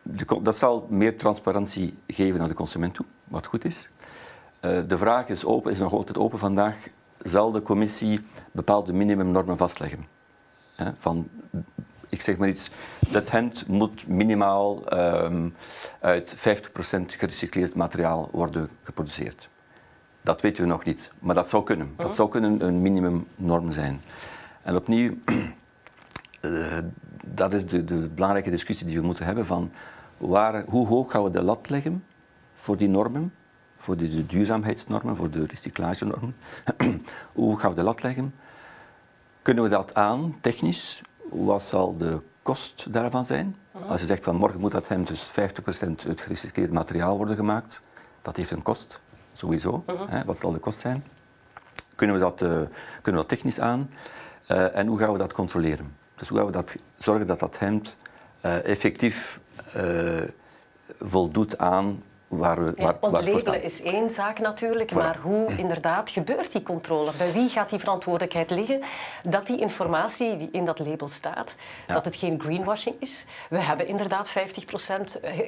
De, 0.03 0.41
dat 0.43 0.57
zal 0.57 0.87
meer 0.91 1.17
transparantie 1.17 1.99
geven 2.07 2.39
naar 2.39 2.49
de 2.49 2.55
consument 2.55 2.95
toe, 2.95 3.07
wat 3.25 3.47
goed 3.47 3.65
is. 3.65 3.91
Uh, 4.61 4.83
de 4.89 4.99
vraag 4.99 5.29
is, 5.29 5.45
open, 5.45 5.73
is 5.73 5.79
nog 5.79 5.93
altijd 5.93 6.19
open 6.19 6.39
vandaag. 6.39 6.77
Zal 7.23 7.53
de 7.53 7.63
commissie 7.63 8.21
bepaalde 8.53 8.93
minimumnormen 8.93 9.57
vastleggen? 9.57 10.05
Van, 10.99 11.29
ik 12.09 12.23
zeg 12.23 12.37
maar 12.37 12.49
iets, 12.49 12.71
dat 13.11 13.31
hemd 13.31 13.67
moet 13.67 14.07
minimaal 14.07 14.93
um, 15.25 15.55
uit 16.01 16.37
50% 16.37 16.41
gerecycleerd 17.07 17.75
materiaal 17.75 18.29
worden 18.33 18.71
geproduceerd. 18.83 19.49
Dat 20.29 20.41
weten 20.41 20.63
we 20.63 20.69
nog 20.69 20.85
niet, 20.85 21.11
maar 21.19 21.35
dat 21.35 21.49
zou 21.49 21.65
kunnen. 21.65 21.93
Dat 21.97 22.07
mhm. 22.07 22.15
zou 22.15 22.29
kunnen 22.29 22.67
een 22.67 22.83
minimumnorm 22.83 23.73
zijn. 23.73 24.01
En 24.63 24.77
opnieuw, 24.77 25.15
uh, 26.41 26.79
dat 27.41 27.53
is 27.53 27.67
de, 27.67 27.85
de, 27.85 27.95
belangrijke 27.95 28.51
discussie 28.51 28.87
die 28.87 29.01
we 29.01 29.07
moeten 29.07 29.25
hebben 29.25 29.47
van 29.47 29.71
waar, 30.19 30.65
hoe 30.67 30.87
hoog 30.87 31.11
gaan 31.11 31.23
we 31.23 31.31
de 31.31 31.43
lat 31.43 31.69
leggen 31.71 32.05
voor 32.55 32.77
die 32.77 32.89
normen, 32.89 33.35
voor 33.77 33.97
de, 33.97 34.09
de 34.09 34.27
duurzaamheidsnormen, 34.27 35.17
voor 35.17 35.31
de 35.31 35.47
recyclagenormen. 35.47 36.37
hoe 37.33 37.59
gaan 37.59 37.71
we 37.71 37.77
de 37.77 37.85
lat 37.85 38.03
leggen? 38.03 38.35
Kunnen 39.43 39.65
we 39.65 39.71
dat 39.71 39.95
aan, 39.95 40.35
technisch? 40.41 41.03
Wat 41.31 41.63
zal 41.63 41.97
de 41.97 42.21
kost 42.43 42.93
daarvan 42.93 43.25
zijn. 43.25 43.57
Als 43.87 44.01
je 44.01 44.07
zegt 44.07 44.25
van 44.25 44.37
morgen 44.37 44.61
moet 44.61 44.73
dat 44.73 44.89
hem 44.89 45.05
dus 45.05 45.31
50% 45.31 45.33
uit 46.07 46.21
gerecycleerd 46.21 46.73
materiaal 46.73 47.17
worden 47.17 47.37
gemaakt, 47.37 47.83
dat 48.23 48.37
heeft 48.37 48.51
een 48.51 48.63
kost, 48.63 49.01
sowieso. 49.39 49.85
hè, 50.09 50.25
wat 50.25 50.39
zal 50.39 50.53
de 50.53 50.59
kost 50.59 50.81
zijn? 50.81 51.05
Kunnen 51.95 52.17
we 52.17 52.23
dat, 52.23 52.43
uh, 52.43 52.49
kunnen 52.49 52.71
we 53.03 53.13
dat 53.13 53.29
technisch 53.29 53.61
aan? 53.61 53.91
Uh, 54.49 54.77
en 54.77 54.87
hoe 54.87 54.99
gaan 54.99 55.13
we 55.13 55.19
dat 55.19 55.33
controleren? 55.33 55.97
Dus 56.17 56.29
hoe 56.29 56.39
gaan 56.39 56.47
we 56.47 56.53
dat, 56.53 56.75
zorgen 56.99 57.27
dat 57.27 57.39
dat 57.39 57.59
hemd 57.59 57.97
uh, 58.43 58.65
effectief 58.65 59.41
voldoet 61.01 61.59
aan 61.59 62.03
waar 62.29 62.65
we, 62.65 62.73
waar, 62.77 62.87
ja, 62.87 62.97
ontlabelen 63.01 63.63
is 63.63 63.83
één 63.83 64.11
zaak 64.11 64.39
natuurlijk, 64.39 64.93
maar 64.95 65.19
hoe 65.23 65.57
inderdaad 65.57 66.11
gebeurt 66.11 66.53
die 66.53 66.63
controle? 66.63 67.11
Bij 67.19 67.33
wie 67.33 67.49
gaat 67.49 67.71
die 67.71 67.79
verantwoordelijkheid 67.79 68.51
liggen 68.51 68.81
dat 69.23 69.47
die 69.47 69.59
informatie 69.59 70.37
die 70.37 70.49
in 70.53 70.65
dat 70.65 70.79
label 70.79 71.09
staat, 71.09 71.55
dat 71.87 72.05
het 72.05 72.17
geen 72.17 72.41
greenwashing 72.41 72.97
is? 72.99 73.27
We 73.51 73.59
hebben 73.59 73.87
inderdaad 73.87 74.31
50% 74.31 74.33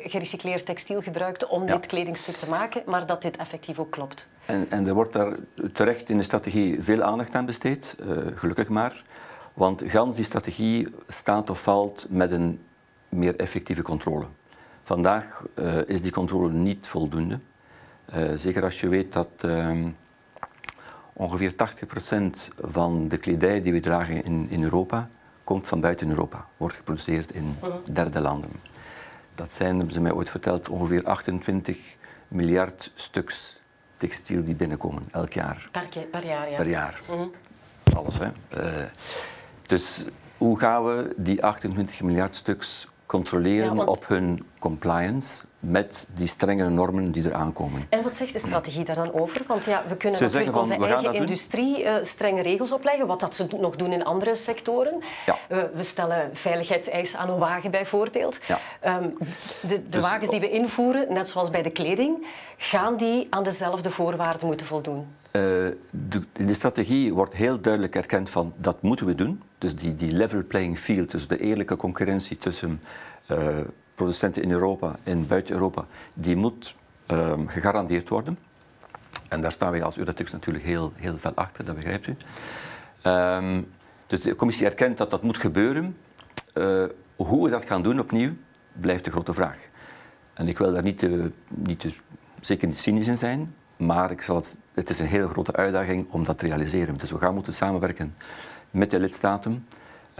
gerecycleerd 0.04 0.66
textiel 0.66 1.02
gebruikt 1.02 1.46
om 1.46 1.66
dit 1.66 1.86
kledingstuk 1.86 2.36
te 2.36 2.48
maken, 2.48 2.82
maar 2.86 3.06
dat 3.06 3.22
dit 3.22 3.36
effectief 3.36 3.78
ook 3.78 3.90
klopt. 3.90 4.28
En, 4.46 4.66
en 4.70 4.86
er 4.86 4.94
wordt 4.94 5.12
daar 5.12 5.32
terecht 5.72 6.10
in 6.10 6.16
de 6.16 6.22
strategie 6.22 6.82
veel 6.82 7.02
aandacht 7.02 7.34
aan 7.34 7.46
besteed, 7.46 7.96
uh, 8.00 8.16
gelukkig 8.34 8.68
maar. 8.68 9.02
Want 9.54 9.82
gans 9.86 10.16
die 10.16 10.24
strategie 10.24 10.94
staat 11.08 11.50
of 11.50 11.62
valt 11.62 12.06
met 12.08 12.30
een 12.30 12.60
meer 13.08 13.36
effectieve 13.36 13.82
controle. 13.82 14.26
Vandaag 14.90 15.42
uh, 15.54 15.78
is 15.86 16.02
die 16.02 16.12
controle 16.12 16.52
niet 16.52 16.86
voldoende. 16.86 17.38
Uh, 18.14 18.30
zeker 18.34 18.62
als 18.62 18.80
je 18.80 18.88
weet 18.88 19.12
dat 19.12 19.28
uh, 19.44 19.86
ongeveer 21.12 21.52
80% 21.52 21.54
van 22.60 23.08
de 23.08 23.16
kledij 23.18 23.62
die 23.62 23.72
we 23.72 23.80
dragen 23.80 24.24
in, 24.24 24.46
in 24.48 24.62
Europa 24.62 25.08
komt 25.44 25.66
van 25.66 25.80
buiten 25.80 26.08
Europa, 26.08 26.46
wordt 26.56 26.74
geproduceerd 26.74 27.32
in 27.32 27.56
derde 27.92 28.20
landen. 28.20 28.50
Dat 29.34 29.52
zijn, 29.52 29.76
hebben 29.76 29.94
ze 29.94 30.00
mij 30.00 30.12
ooit 30.12 30.30
verteld, 30.30 30.68
ongeveer 30.68 31.04
28 31.04 31.78
miljard 32.28 32.92
stuks 32.94 33.60
textiel 33.96 34.44
die 34.44 34.54
binnenkomen 34.54 35.02
elk 35.10 35.32
jaar. 35.32 35.68
Per, 35.72 36.06
per 36.10 36.26
jaar, 36.26 36.50
ja. 36.50 36.56
Per 36.56 36.68
jaar. 36.68 37.00
Mm 37.08 37.16
-hmm. 37.16 37.30
Alles, 37.94 38.18
hè. 38.18 38.28
dus 39.66 40.04
hoe 40.38 40.58
gaan 40.58 40.84
we 40.84 41.14
die 41.16 41.44
28 41.44 42.00
miljard 42.00 42.34
stuks 42.34 42.88
controleren 43.10 43.64
ja, 43.64 43.74
want... 43.74 43.88
op 43.88 44.06
hun 44.06 44.46
compliance 44.58 45.42
met 45.58 46.06
die 46.14 46.26
strenge 46.26 46.68
normen 46.68 47.10
die 47.10 47.24
er 47.24 47.34
aankomen. 47.34 47.86
En 47.88 48.02
wat 48.02 48.14
zegt 48.14 48.32
de 48.32 48.38
strategie 48.38 48.84
daar 48.84 48.94
dan 48.94 49.12
over? 49.12 49.42
Want 49.46 49.64
ja, 49.64 49.84
we 49.88 49.96
kunnen 49.96 50.18
ze 50.18 50.24
natuurlijk 50.24 50.52
van, 50.52 50.60
onze 50.60 50.74
eigen 50.74 51.14
industrie 51.14 51.84
uh, 51.84 51.94
strenge 52.02 52.42
regels 52.42 52.72
opleggen, 52.72 53.06
wat 53.06 53.20
dat 53.20 53.34
ze 53.34 53.46
nog 53.60 53.76
doen 53.76 53.92
in 53.92 54.04
andere 54.04 54.36
sectoren. 54.36 55.02
Ja. 55.26 55.38
Uh, 55.48 55.62
we 55.74 55.82
stellen 55.82 56.30
veiligheidseisen 56.32 57.18
aan 57.18 57.30
een 57.30 57.38
wagen 57.38 57.70
bijvoorbeeld. 57.70 58.38
Ja. 58.46 58.58
Um, 58.98 59.16
de, 59.18 59.28
de 59.66 59.88
dus, 59.88 60.02
wagens 60.02 60.30
die 60.30 60.40
we 60.40 60.50
invoeren, 60.50 61.12
net 61.12 61.28
zoals 61.28 61.50
bij 61.50 61.62
de 61.62 61.70
kleding, 61.70 62.26
gaan 62.56 62.96
die 62.96 63.26
aan 63.30 63.42
dezelfde 63.42 63.90
voorwaarden 63.90 64.46
moeten 64.46 64.66
voldoen? 64.66 65.06
Uh, 65.32 65.42
de, 65.90 66.22
in 66.32 66.46
de 66.46 66.54
strategie 66.54 67.14
wordt 67.14 67.34
heel 67.34 67.60
duidelijk 67.60 67.94
erkend 67.94 68.30
van 68.30 68.52
dat 68.56 68.82
moeten 68.82 69.06
we 69.06 69.14
doen. 69.14 69.42
Dus 69.60 69.74
die, 69.74 69.96
die 69.96 70.12
level 70.12 70.44
playing 70.44 70.78
field, 70.78 71.10
dus 71.10 71.26
de 71.26 71.38
eerlijke 71.38 71.76
concurrentie 71.76 72.38
tussen 72.38 72.80
uh, 73.30 73.38
producenten 73.94 74.42
in 74.42 74.50
Europa 74.50 74.96
en 75.02 75.26
buiten 75.26 75.54
Europa, 75.54 75.84
die 76.14 76.36
moet 76.36 76.74
um, 77.10 77.48
gegarandeerd 77.48 78.08
worden. 78.08 78.38
En 79.28 79.40
daar 79.40 79.52
staan 79.52 79.70
wij 79.70 79.82
als 79.82 79.96
Uratex 79.96 80.32
natuurlijk 80.32 80.64
heel, 80.64 80.92
heel 80.96 81.18
veel 81.18 81.32
achter, 81.34 81.64
dat 81.64 81.74
begrijpt 81.74 82.06
u. 82.06 82.16
Um, 83.02 83.72
dus 84.06 84.20
de 84.20 84.36
commissie 84.36 84.66
erkent 84.66 84.98
dat 84.98 85.10
dat 85.10 85.22
moet 85.22 85.38
gebeuren. 85.38 85.96
Uh, 86.54 86.84
hoe 87.16 87.44
we 87.44 87.50
dat 87.50 87.64
gaan 87.64 87.82
doen 87.82 88.00
opnieuw, 88.00 88.32
blijft 88.72 89.04
de 89.04 89.10
grote 89.10 89.34
vraag. 89.34 89.58
En 90.34 90.48
ik 90.48 90.58
wil 90.58 90.72
daar 90.72 90.82
niet, 90.82 90.98
te, 90.98 91.30
niet 91.48 91.86
zeker 92.40 92.68
niet 92.68 92.78
cynisch 92.78 93.08
in 93.08 93.16
zijn, 93.16 93.54
maar 93.76 94.10
ik 94.10 94.22
zal 94.22 94.36
het, 94.36 94.58
het 94.74 94.90
is 94.90 94.98
een 94.98 95.06
hele 95.06 95.28
grote 95.28 95.52
uitdaging 95.52 96.06
om 96.10 96.24
dat 96.24 96.38
te 96.38 96.46
realiseren. 96.46 96.94
Dus 96.94 97.10
we 97.10 97.18
gaan 97.18 97.34
moeten 97.34 97.54
samenwerken 97.54 98.14
met 98.70 98.90
de 98.90 99.00
lidstaten, 99.00 99.66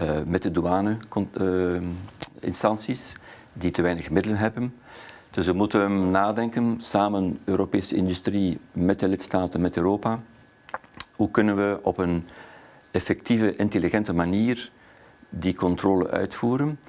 uh, 0.01 0.09
met 0.25 0.43
de 0.43 0.51
douane-instanties, 0.51 3.13
uh, 3.13 3.19
die 3.53 3.71
te 3.71 3.81
weinig 3.81 4.09
middelen 4.09 4.37
hebben. 4.37 4.73
Dus 5.29 5.45
we 5.45 5.53
moeten 5.53 6.11
nadenken, 6.11 6.77
samen 6.79 7.39
Europese 7.43 7.95
industrie 7.95 8.59
met 8.71 8.99
de 8.99 9.07
lidstaten, 9.07 9.61
met 9.61 9.77
Europa. 9.77 10.19
Hoe 11.15 11.31
kunnen 11.31 11.55
we 11.55 11.79
op 11.81 11.97
een 11.97 12.25
effectieve, 12.91 13.55
intelligente 13.55 14.13
manier 14.13 14.71
die 15.29 15.55
controle 15.55 16.09
uitvoeren, 16.09 16.79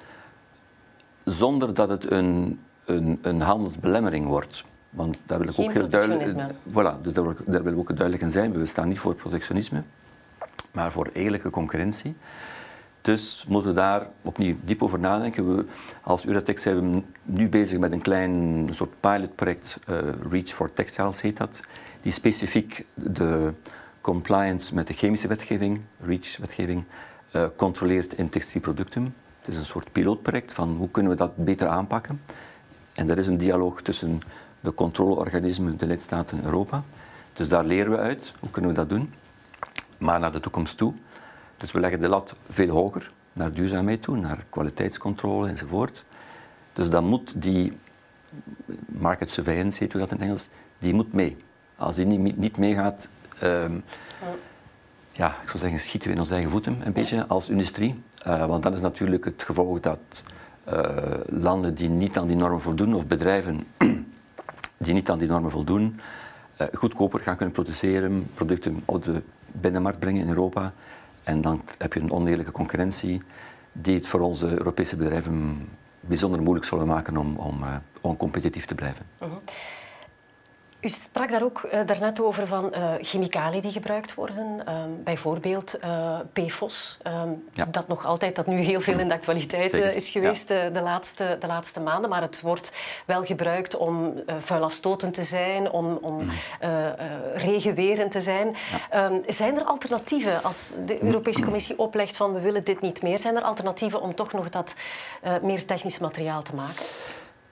zonder 1.23 1.73
dat 1.73 1.89
het 1.89 2.11
een, 2.11 2.59
een, 2.85 3.19
een 3.21 3.41
handelsbelemmering 3.41 4.27
wordt. 4.27 4.63
Want 4.89 5.17
daar 5.25 5.39
wil 5.39 5.47
ik 5.47 5.53
Geen 5.53 5.65
ook 5.65 5.73
heel 5.73 5.89
duidelijk. 5.89 6.53
Voilà, 6.69 7.01
dus 7.01 7.13
daar, 7.13 7.35
daar 7.45 7.63
wil 7.63 7.73
ik 7.73 7.79
ook 7.79 7.87
duidelijk 7.87 8.21
in 8.21 8.31
zijn. 8.31 8.51
We 8.51 8.65
staan 8.65 8.87
niet 8.87 8.99
voor 8.99 9.15
protectionisme, 9.15 9.83
maar 10.73 10.91
voor 10.91 11.09
eerlijke 11.13 11.49
concurrentie. 11.49 12.15
Dus 13.01 13.45
moeten 13.47 13.69
we 13.69 13.77
daar 13.77 14.07
opnieuw 14.21 14.55
diep 14.63 14.83
over 14.83 14.99
nadenken. 14.99 15.55
We, 15.55 15.65
als 16.01 16.25
Uratex 16.25 16.61
zijn 16.61 16.91
we 16.91 17.01
nu 17.23 17.49
bezig 17.49 17.79
met 17.79 17.91
een 17.91 18.01
klein 18.01 18.67
soort 18.71 18.99
pilotproject, 18.99 19.79
uh, 19.89 19.97
Reach 20.29 20.49
for 20.49 20.71
Textiles 20.71 21.21
heet 21.21 21.37
dat, 21.37 21.63
die 22.01 22.11
specifiek 22.11 22.85
de 22.93 23.53
compliance 24.01 24.75
met 24.75 24.87
de 24.87 24.93
chemische 24.93 25.27
wetgeving, 25.27 25.81
REACH-wetgeving, 25.99 26.85
uh, 27.31 27.45
controleert 27.55 28.13
in 28.13 28.29
textielproducten. 28.29 29.15
Het 29.39 29.47
is 29.47 29.57
een 29.57 29.65
soort 29.65 29.91
pilootproject 29.91 30.53
van 30.53 30.75
hoe 30.77 30.89
kunnen 30.89 31.11
we 31.11 31.17
dat 31.17 31.35
beter 31.35 31.67
aanpakken. 31.67 32.21
En 32.93 33.09
er 33.09 33.17
is 33.17 33.27
een 33.27 33.37
dialoog 33.37 33.81
tussen 33.81 34.19
de 34.59 34.73
controleorganismen, 34.73 35.77
de 35.77 35.85
lidstaten 35.87 36.37
in 36.37 36.43
Europa. 36.43 36.83
Dus 37.33 37.47
daar 37.47 37.63
leren 37.65 37.91
we 37.91 37.97
uit, 37.97 38.33
hoe 38.39 38.49
kunnen 38.49 38.71
we 38.71 38.77
dat 38.77 38.89
doen. 38.89 39.13
Maar 40.03 40.19
naar 40.19 40.31
de 40.31 40.39
toekomst 40.39 40.77
toe 40.77 40.93
dus 41.63 41.71
we 41.71 41.79
leggen 41.79 41.99
de 41.99 42.07
lat 42.07 42.35
veel 42.49 42.69
hoger, 42.69 43.11
naar 43.33 43.51
duurzaamheid 43.51 44.01
toe, 44.01 44.17
naar 44.17 44.45
kwaliteitscontrole 44.49 45.47
enzovoort. 45.47 46.05
Dus 46.73 46.89
dan 46.89 47.05
moet 47.05 47.33
die 47.35 47.77
market 48.85 49.31
surveillance, 49.31 49.79
heet 49.79 49.91
dat 49.91 50.01
in 50.01 50.07
het 50.07 50.21
Engels, 50.21 50.47
die 50.79 50.93
moet 50.93 51.13
mee. 51.13 51.37
Als 51.75 51.95
die 51.95 52.05
niet, 52.05 52.37
niet 52.37 52.57
meegaat, 52.57 53.09
um, 53.43 53.83
ja, 55.11 55.27
ik 55.27 55.49
zou 55.49 55.57
zeggen, 55.57 55.79
schieten 55.79 56.09
we 56.09 56.15
in 56.15 56.21
onze 56.21 56.33
eigen 56.33 56.51
voeten 56.51 56.81
een 56.85 56.93
beetje 56.93 57.27
als 57.27 57.49
industrie. 57.49 58.03
Uh, 58.27 58.45
want 58.45 58.63
dan 58.63 58.73
is 58.73 58.81
natuurlijk 58.81 59.25
het 59.25 59.43
gevolg 59.43 59.79
dat 59.79 60.23
uh, 60.73 60.85
landen 61.25 61.75
die 61.75 61.89
niet 61.89 62.17
aan 62.17 62.27
die 62.27 62.35
normen 62.35 62.61
voldoen, 62.61 62.93
of 62.93 63.07
bedrijven 63.07 63.63
die 64.77 64.93
niet 64.93 65.09
aan 65.09 65.19
die 65.19 65.27
normen 65.27 65.51
voldoen, 65.51 65.99
uh, 66.61 66.67
goedkoper 66.73 67.19
gaan 67.19 67.35
kunnen 67.35 67.53
produceren, 67.53 68.29
producten 68.33 68.81
op 68.85 69.03
de 69.03 69.21
binnenmarkt 69.53 69.99
brengen 69.99 70.21
in 70.21 70.29
Europa 70.29 70.73
en 71.23 71.41
dan 71.41 71.61
heb 71.77 71.93
je 71.93 71.99
een 71.99 72.11
oneerlijke 72.11 72.51
concurrentie 72.51 73.21
die 73.71 73.95
het 73.95 74.07
voor 74.07 74.19
onze 74.19 74.47
Europese 74.47 74.95
bedrijven 74.95 75.67
bijzonder 75.99 76.41
moeilijk 76.41 76.65
zullen 76.65 76.87
maken 76.87 77.17
om, 77.17 77.35
om, 77.35 77.63
uh, 77.63 77.75
om 78.01 78.17
competitief 78.17 78.65
te 78.65 78.75
blijven. 78.75 79.05
-huh. 79.17 79.31
U 80.83 80.89
sprak 80.89 81.29
daar 81.29 81.43
ook 81.43 81.61
uh, 81.63 81.79
daarnet 81.85 82.21
over 82.21 82.47
van 82.47 82.73
uh, 82.77 82.93
chemicaliën 83.01 83.61
die 83.61 83.71
gebruikt 83.71 84.13
worden. 84.13 84.63
Uh, 84.67 84.83
bijvoorbeeld 85.03 85.79
PFOS, 86.33 86.97
ehm, 87.03 87.29
ja. 87.53 87.65
dat 87.65 87.87
nog 87.87 88.05
altijd, 88.05 88.35
dat 88.35 88.47
nu 88.47 88.59
heel 88.59 88.81
veel 88.81 88.99
in 88.99 89.07
de 89.07 89.13
actualiteit 89.13 89.73
is 89.73 90.09
geweest 90.09 90.49
ja. 90.49 90.69
de, 90.69 90.81
laatste, 90.81 91.37
de 91.39 91.47
laatste 91.47 91.79
maanden. 91.79 92.09
Maar 92.09 92.21
het 92.21 92.41
wordt 92.41 92.73
wel 93.05 93.23
gebruikt 93.25 93.77
om 93.77 94.13
vuilafstotend 94.41 95.13
te 95.13 95.23
zijn, 95.23 95.71
om, 95.71 95.97
om 96.01 96.23
mm. 96.23 96.31
regenwerend 97.33 98.11
te 98.11 98.21
zijn. 98.21 98.55
Ja. 98.91 99.05
Um, 99.05 99.23
zijn 99.27 99.57
er 99.57 99.63
alternatieven 99.63 100.43
als 100.43 100.71
de 100.85 100.97
mm. 101.01 101.07
Europese 101.07 101.43
Commissie 101.43 101.79
oplegt 101.79 102.17
van 102.17 102.33
we 102.33 102.39
willen 102.39 102.63
dit 102.63 102.81
niet 102.81 103.01
meer? 103.01 103.19
Zijn 103.19 103.35
er 103.35 103.43
alternatieven 103.43 104.01
om 104.01 104.15
toch 104.15 104.33
nog 104.33 104.49
dat 104.49 104.73
meer 105.41 105.65
technisch 105.65 105.99
materiaal 105.99 106.41
te 106.41 106.55
maken? 106.55 106.85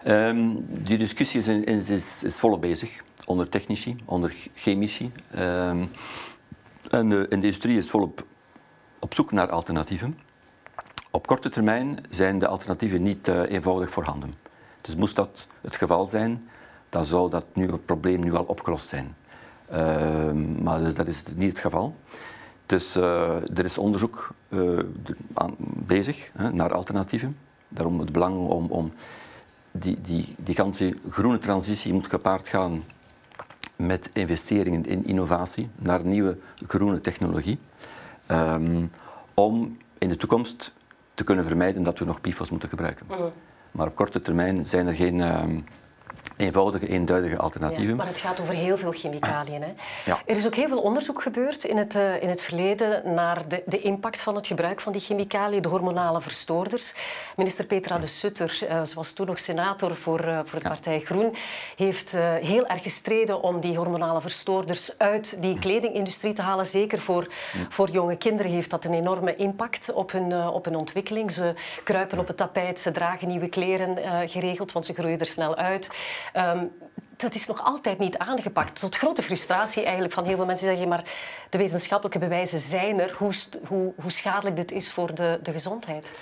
Um, 0.07 0.65
die 0.67 0.97
discussie 0.97 1.63
is, 1.65 1.89
is, 2.23 2.35
volop 2.39 2.61
bezig 2.61 3.01
onder 3.25 3.49
technici, 3.49 3.95
onder 4.05 4.35
chemici. 4.55 5.11
Um, 5.35 5.91
en 6.89 7.09
de 7.09 7.25
industrie 7.29 7.77
is 7.77 7.89
volop 7.89 8.25
op 8.99 9.13
zoek 9.13 9.31
naar 9.31 9.49
alternatieven. 9.49 10.17
Op 11.11 11.27
korte 11.27 11.49
termijn 11.49 12.03
zijn 12.09 12.39
de 12.39 12.47
alternatieven 12.47 13.03
niet 13.03 13.27
uh, 13.27 13.51
eenvoudig 13.51 13.91
voorhanden. 13.91 14.33
Dus 14.81 14.95
moest 14.95 15.15
dat 15.15 15.47
het 15.61 15.75
geval 15.75 16.07
zijn, 16.07 16.49
dan 16.89 17.05
zou 17.05 17.29
dat 17.29 17.45
het 17.53 17.85
probleem 17.85 18.19
nu 18.19 18.35
al 18.35 18.43
opgelost 18.43 18.87
zijn. 18.87 19.15
Uh, 19.71 20.31
maar 20.61 20.79
dus 20.79 20.95
dat 20.95 21.07
is 21.07 21.23
niet 21.35 21.49
het 21.49 21.59
geval. 21.59 21.95
Dus 22.65 22.97
uh, 22.97 23.57
er 23.57 23.65
is 23.65 23.77
onderzoek 23.77 24.33
uh, 24.49 24.79
aan, 25.33 25.55
bezig 25.85 26.29
hè, 26.33 26.51
naar 26.51 26.73
alternatieven. 26.73 27.37
Daarom 27.67 27.99
het 27.99 28.11
belang 28.11 28.47
om, 28.47 28.67
om 28.69 28.91
die, 29.71 30.01
die, 30.01 30.35
die 30.37 30.55
ganse 30.55 30.97
groene 31.09 31.39
transitie 31.39 31.93
moet 31.93 32.07
gepaard 32.07 32.47
gaan 32.47 32.83
met 33.75 34.09
investeringen 34.13 34.85
in 34.85 35.05
innovatie 35.05 35.69
naar 35.75 36.05
nieuwe 36.05 36.37
groene 36.67 37.01
technologie. 37.01 37.59
Um, 38.31 38.91
om 39.33 39.77
in 39.97 40.09
de 40.09 40.17
toekomst 40.17 40.73
te 41.13 41.23
kunnen 41.23 41.45
vermijden 41.45 41.83
dat 41.83 41.99
we 41.99 42.05
nog 42.05 42.21
PFOS 42.21 42.49
moeten 42.49 42.69
gebruiken. 42.69 43.05
Mhm. 43.09 43.21
Maar 43.71 43.87
op 43.87 43.95
korte 43.95 44.21
termijn 44.21 44.65
zijn 44.65 44.87
er 44.87 44.95
geen 44.95 45.21
ehm, 45.21 45.59
eenvoudige, 46.41 46.87
eenduidige 46.87 47.37
alternatieven. 47.37 47.87
Ja, 47.87 47.95
maar 47.95 48.07
het 48.07 48.19
gaat 48.19 48.39
over 48.39 48.53
heel 48.53 48.77
veel 48.77 48.91
chemicaliën. 48.91 49.61
Hè? 49.61 49.73
Ja. 50.05 50.19
Er 50.25 50.35
is 50.35 50.45
ook 50.45 50.55
heel 50.55 50.67
veel 50.67 50.81
onderzoek 50.81 51.21
gebeurd 51.21 51.63
in 51.63 51.77
het, 51.77 51.95
uh, 51.95 52.21
in 52.21 52.29
het 52.29 52.41
verleden 52.41 53.13
naar 53.13 53.47
de, 53.47 53.63
de, 53.65 53.79
impact 53.79 54.21
van 54.21 54.35
het 54.35 54.47
gebruik 54.47 54.81
van 54.81 54.91
die 54.91 55.01
chemicaliën, 55.01 55.61
de 55.61 55.67
hormonale 55.67 56.21
verstoorders. 56.21 56.93
Minister 57.35 57.65
Petra 57.65 57.97
de 57.97 58.07
Sutter, 58.07 58.59
uh, 58.63 58.83
ze 58.83 58.95
was 58.95 59.13
toen 59.13 59.25
nog 59.25 59.39
senator 59.39 59.95
voor, 59.95 60.25
uh, 60.25 60.39
voor 60.45 60.59
de 60.59 60.67
partij 60.67 60.99
Groen, 60.99 61.35
heeft 61.75 62.15
heel 62.41 62.65
erg 62.65 62.83
gestreden 62.83 63.41
om 63.41 63.59
die 63.59 63.77
hormonale 63.77 64.21
verstoorders 64.21 64.97
uit 64.97 65.37
die 65.41 65.59
kledingindustrie 65.59 66.33
te 66.33 66.41
halen. 66.41 66.65
Zeker 66.65 66.99
voor, 66.99 67.27
voor 67.69 67.89
jonge 67.89 68.15
kinderen 68.15 68.51
heeft 68.51 68.69
dat 68.69 68.85
een 68.85 68.93
enorme 68.93 69.35
impact 69.35 69.93
op 69.93 70.11
hun, 70.11 70.49
op 70.49 70.65
hun 70.65 70.75
ontwikkeling. 70.75 71.31
Ze 71.31 71.53
kruipen 71.83 72.19
op 72.19 72.27
het 72.27 72.37
tapijt, 72.37 72.79
ze 72.79 72.91
dragen 72.91 73.27
nieuwe 73.27 73.47
kleren 73.47 73.97
geregeld, 74.29 74.71
want 74.71 74.85
ze 74.85 74.93
groeien 74.93 75.19
er 75.19 75.25
snel 75.25 75.55
uit. 75.55 75.89
Um, 76.37 76.71
dat 77.15 77.35
is 77.35 77.47
nog 77.47 77.63
altijd 77.63 77.99
niet 77.99 78.17
aangepakt. 78.17 78.79
Tot 78.79 78.95
grote 78.95 79.21
frustratie 79.21 79.83
eigenlijk 79.83 80.13
van 80.13 80.25
heel 80.25 80.35
veel 80.35 80.45
mensen 80.45 80.67
zeggen... 80.67 80.87
maar 80.87 81.03
de 81.49 81.57
wetenschappelijke 81.57 82.19
bewijzen 82.19 82.59
zijn 82.59 82.99
er, 82.99 83.15
hoe, 83.17 83.33
hoe, 83.67 83.93
hoe 84.01 84.11
schadelijk 84.11 84.55
dit 84.55 84.71
is 84.71 84.91
voor 84.91 85.15
de, 85.15 85.39
de 85.43 85.51
gezondheid. 85.51 86.13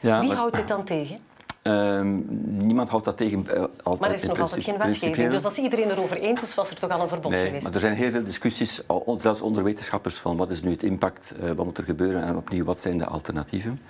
Ja, 0.00 0.20
Wie 0.20 0.32
houdt 0.32 0.56
dit 0.56 0.68
dan 0.68 0.84
tegen? 0.84 1.18
Um, 1.62 2.26
niemand 2.66 2.88
houdt 2.88 3.04
dat 3.04 3.16
tegen. 3.16 3.46
Uh, 3.48 3.52
altijd, 3.60 3.98
maar 3.98 4.08
er 4.08 4.14
is 4.14 4.26
nog 4.26 4.40
altijd 4.40 4.62
geen 4.62 4.78
wetgeving. 4.78 5.30
Dus 5.30 5.44
als 5.44 5.58
iedereen 5.58 5.90
erover 5.90 6.16
eens 6.16 6.42
is, 6.42 6.54
was 6.54 6.70
er 6.70 6.76
toch 6.76 6.90
al 6.90 7.00
een 7.00 7.08
verbod 7.08 7.30
nee, 7.30 7.44
geweest? 7.44 7.62
Maar 7.62 7.74
er 7.74 7.80
zijn 7.80 7.96
heel 7.96 8.10
veel 8.10 8.24
discussies, 8.24 8.82
zelfs 9.16 9.40
onder 9.40 9.62
wetenschappers, 9.62 10.14
van 10.14 10.36
wat 10.36 10.50
is 10.50 10.62
nu 10.62 10.70
het 10.70 10.82
impact, 10.82 11.34
uh, 11.42 11.50
wat 11.50 11.64
moet 11.64 11.78
er 11.78 11.84
gebeuren 11.84 12.22
en 12.22 12.36
opnieuw 12.36 12.64
wat 12.64 12.80
zijn 12.80 12.98
de 12.98 13.06
alternatieven. 13.06 13.80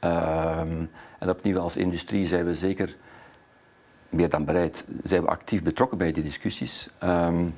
Um, 0.00 0.90
en 1.18 1.30
opnieuw 1.30 1.58
als 1.58 1.76
industrie 1.76 2.26
zijn 2.26 2.44
we 2.44 2.54
zeker 2.54 2.96
meer 4.12 4.28
dan 4.28 4.44
bereid, 4.44 4.84
zijn 5.02 5.22
we 5.22 5.28
actief 5.28 5.62
betrokken 5.62 5.98
bij 5.98 6.12
die 6.12 6.22
discussies. 6.22 6.88
Um, 7.04 7.54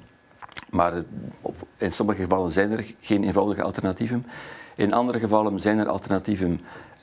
maar 0.71 0.93
in 1.77 1.93
sommige 1.93 2.23
gevallen 2.23 2.53
zijn 2.53 2.71
er 2.71 2.95
geen 3.01 3.25
eenvoudige 3.25 3.63
alternatieven. 3.63 4.27
In 4.77 4.93
andere 4.93 5.19
gevallen 5.19 5.61
zijn 5.61 5.79
er 5.79 5.89
alternatieven 5.89 6.61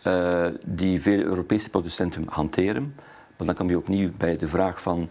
uh, 0.07 0.45
die 0.63 1.01
veel 1.01 1.19
Europese 1.19 1.69
producenten 1.69 2.25
hanteren. 2.29 2.95
Maar 3.37 3.47
dan 3.47 3.55
kom 3.55 3.69
je 3.69 3.77
opnieuw 3.77 4.09
bij 4.17 4.37
de 4.37 4.47
vraag 4.47 4.81
van 4.81 5.09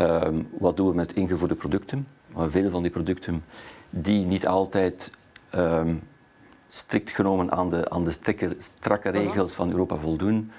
um, 0.00 0.48
wat 0.58 0.76
doen 0.76 0.88
we 0.88 0.94
met 0.94 1.12
ingevoerde 1.12 1.54
producten. 1.54 2.06
Maar 2.34 2.50
veel 2.50 2.70
van 2.70 2.82
die 2.82 2.90
producten 2.90 3.44
die 3.90 4.26
niet 4.26 4.46
altijd 4.46 5.10
um, 5.54 6.02
strikt 6.68 7.10
genomen 7.10 7.50
aan 7.50 7.70
de, 7.70 7.90
aan 7.90 8.04
de 8.04 8.10
strakke, 8.10 8.50
strakke 8.58 9.08
regels 9.08 9.54
van 9.54 9.70
Europa 9.70 9.96
voldoen, 9.96 10.50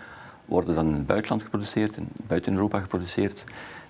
worden 0.49 0.75
dan 0.75 0.87
in 0.87 0.93
het 0.93 1.05
buitenland 1.05 1.43
geproduceerd, 1.43 1.97
buiten 2.27 2.53
Europa 2.53 2.79
geproduceerd. 2.79 3.43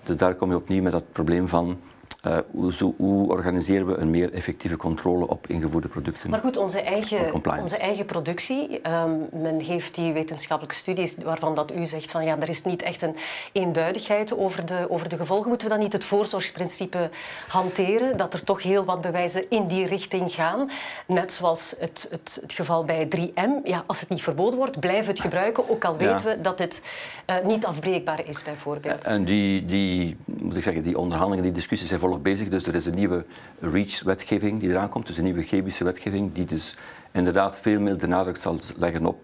Dus 0.04 0.16
daar 0.16 0.34
kom 0.34 0.50
je 0.50 0.56
opnieuw 0.56 0.82
met 0.82 0.92
dat 0.92 1.12
probleem 1.12 1.48
van 1.48 1.78
uh, 2.26 2.38
hoe, 2.50 2.72
zo, 2.72 2.94
hoe, 2.96 3.28
organiseren 3.28 3.86
we 3.86 3.96
een 3.96 4.10
meer 4.10 4.32
effectieve 4.32 4.76
controle 4.76 5.28
op 5.28 5.46
ingevoerde 5.46 5.88
producten? 5.88 6.30
Maar 6.30 6.40
goed, 6.40 6.56
onze 6.56 6.80
eigen, 6.80 7.34
onze 7.60 7.76
eigen 7.76 8.04
productie, 8.04 8.80
um, 8.90 9.28
men 9.32 9.60
heeft 9.60 9.94
die 9.94 10.12
wetenschappelijke 10.12 10.78
studies 10.78 11.16
waarvan 11.16 11.54
dat 11.54 11.72
u 11.74 11.86
zegt 11.86 12.10
van 12.10 12.24
ja, 12.24 12.38
er 12.40 12.48
is 12.48 12.64
niet 12.64 12.82
echt 12.82 13.02
een 13.02 13.16
eenduidigheid 13.52 14.36
over 14.36 14.66
de, 14.66 14.86
over 14.88 15.08
de 15.08 15.16
gevolgen. 15.16 15.48
Moeten 15.48 15.66
we 15.68 15.72
dan 15.72 15.82
niet 15.82 15.92
het 15.92 16.04
voorzorgsprincipe 16.04 17.10
hanteren, 17.48 18.16
dat 18.16 18.34
er 18.34 18.44
toch 18.44 18.62
heel 18.62 18.84
wat 18.84 19.00
bewijzen 19.00 19.44
in 19.50 19.66
die 19.66 19.86
richting 19.86 20.32
gaan? 20.32 20.70
Net 21.06 21.32
zoals 21.32 21.74
het, 21.78 22.08
het, 22.10 22.38
het 22.40 22.52
geval 22.52 22.84
bij 22.84 23.08
3M. 23.16 23.64
Ja, 23.64 23.84
als 23.86 24.00
het 24.00 24.08
niet 24.08 24.22
verboden 24.22 24.58
wordt, 24.58 24.80
blijven 24.80 25.04
we 25.04 25.10
het 25.10 25.20
gebruiken, 25.20 25.68
ook 25.70 25.84
al 25.84 25.96
weten 25.96 26.26
we 26.26 26.40
dat 26.40 26.58
het 26.58 26.84
uh, 27.30 27.36
niet 27.44 27.66
afbreekbaar 27.66 28.28
is 28.28 28.42
bijvoorbeeld. 28.42 29.04
En 29.04 29.24
die, 29.24 29.64
die, 29.64 30.16
moet 30.24 30.56
ik 30.56 30.62
zeggen, 30.62 30.82
die 30.82 30.98
onderhandelingen, 30.98 31.44
die 31.44 31.54
discussies 31.54 31.88
zijn 31.88 32.00
bezig. 32.18 32.48
Dus 32.48 32.66
er 32.66 32.74
is 32.74 32.86
een 32.86 32.94
nieuwe 32.94 33.24
REACH-wetgeving 33.60 34.60
die 34.60 34.70
eraan 34.70 34.88
komt, 34.88 35.06
dus 35.06 35.16
een 35.16 35.24
nieuwe 35.24 35.42
chemische 35.42 35.84
wetgeving 35.84 36.32
die 36.32 36.44
dus 36.44 36.76
inderdaad 37.12 37.58
veel 37.58 37.80
meer 37.80 37.98
de 37.98 38.06
nadruk 38.06 38.36
zal 38.36 38.58
leggen 38.76 39.06
op, 39.06 39.20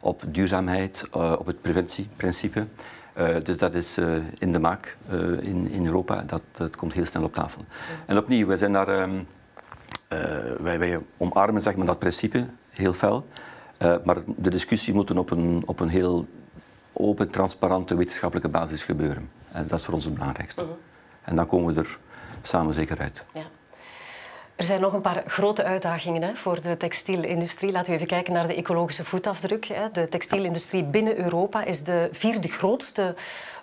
op 0.00 0.22
duurzaamheid, 0.26 1.04
uh, 1.16 1.32
op 1.38 1.46
het 1.46 1.60
preventieprincipe. 1.62 2.66
Uh, 3.18 3.28
dus 3.42 3.56
dat 3.56 3.74
is 3.74 3.98
uh, 3.98 4.16
in 4.38 4.52
de 4.52 4.58
maak 4.58 4.96
in, 5.40 5.70
in 5.70 5.86
Europa, 5.86 6.22
dat, 6.26 6.42
dat 6.52 6.76
komt 6.76 6.92
heel 6.92 7.04
snel 7.04 7.22
op 7.22 7.34
tafel. 7.34 7.64
En 8.06 8.16
opnieuw, 8.16 8.46
wij 8.46 8.56
zijn 8.56 8.72
daar, 8.72 9.02
um, 9.02 9.26
wij, 10.58 10.78
wij 10.78 10.98
omarmen 11.16 11.62
zeg 11.62 11.76
maar, 11.76 11.86
dat 11.86 11.98
principe 11.98 12.46
heel 12.70 12.92
fel, 12.92 13.26
maar 13.78 14.16
de 14.26 14.50
discussie 14.50 14.94
moet 14.94 15.10
op 15.10 15.30
een, 15.30 15.62
op 15.66 15.80
een 15.80 15.88
heel 15.88 16.26
open, 16.92 17.30
transparante 17.30 17.96
wetenschappelijke 17.96 18.50
basis 18.50 18.82
gebeuren. 18.82 19.30
En 19.52 19.66
dat 19.66 19.78
is 19.78 19.84
voor 19.84 19.94
ons 19.94 20.04
het 20.04 20.14
belangrijkste. 20.14 20.64
En 21.22 21.36
dan 21.36 21.46
komen 21.46 21.74
we 21.74 21.80
er 21.80 21.98
samen 22.46 22.74
zeker 22.74 22.98
uit. 22.98 23.24
Ja. 23.32 23.42
Er 24.56 24.64
zijn 24.64 24.80
nog 24.80 24.92
een 24.92 25.00
paar 25.00 25.22
grote 25.26 25.64
uitdagingen 25.64 26.22
hè, 26.22 26.34
voor 26.34 26.60
de 26.60 26.76
textielindustrie. 26.76 27.72
Laten 27.72 27.90
we 27.90 27.94
even 27.94 28.06
kijken 28.06 28.32
naar 28.32 28.46
de 28.46 28.54
ecologische 28.54 29.04
voetafdruk. 29.04 29.64
Hè. 29.64 29.90
De 29.92 30.08
textielindustrie 30.08 30.84
binnen 30.84 31.18
Europa 31.18 31.64
is 31.64 31.82
de 31.82 32.08
vierde 32.12 32.48
grootste 32.48 33.14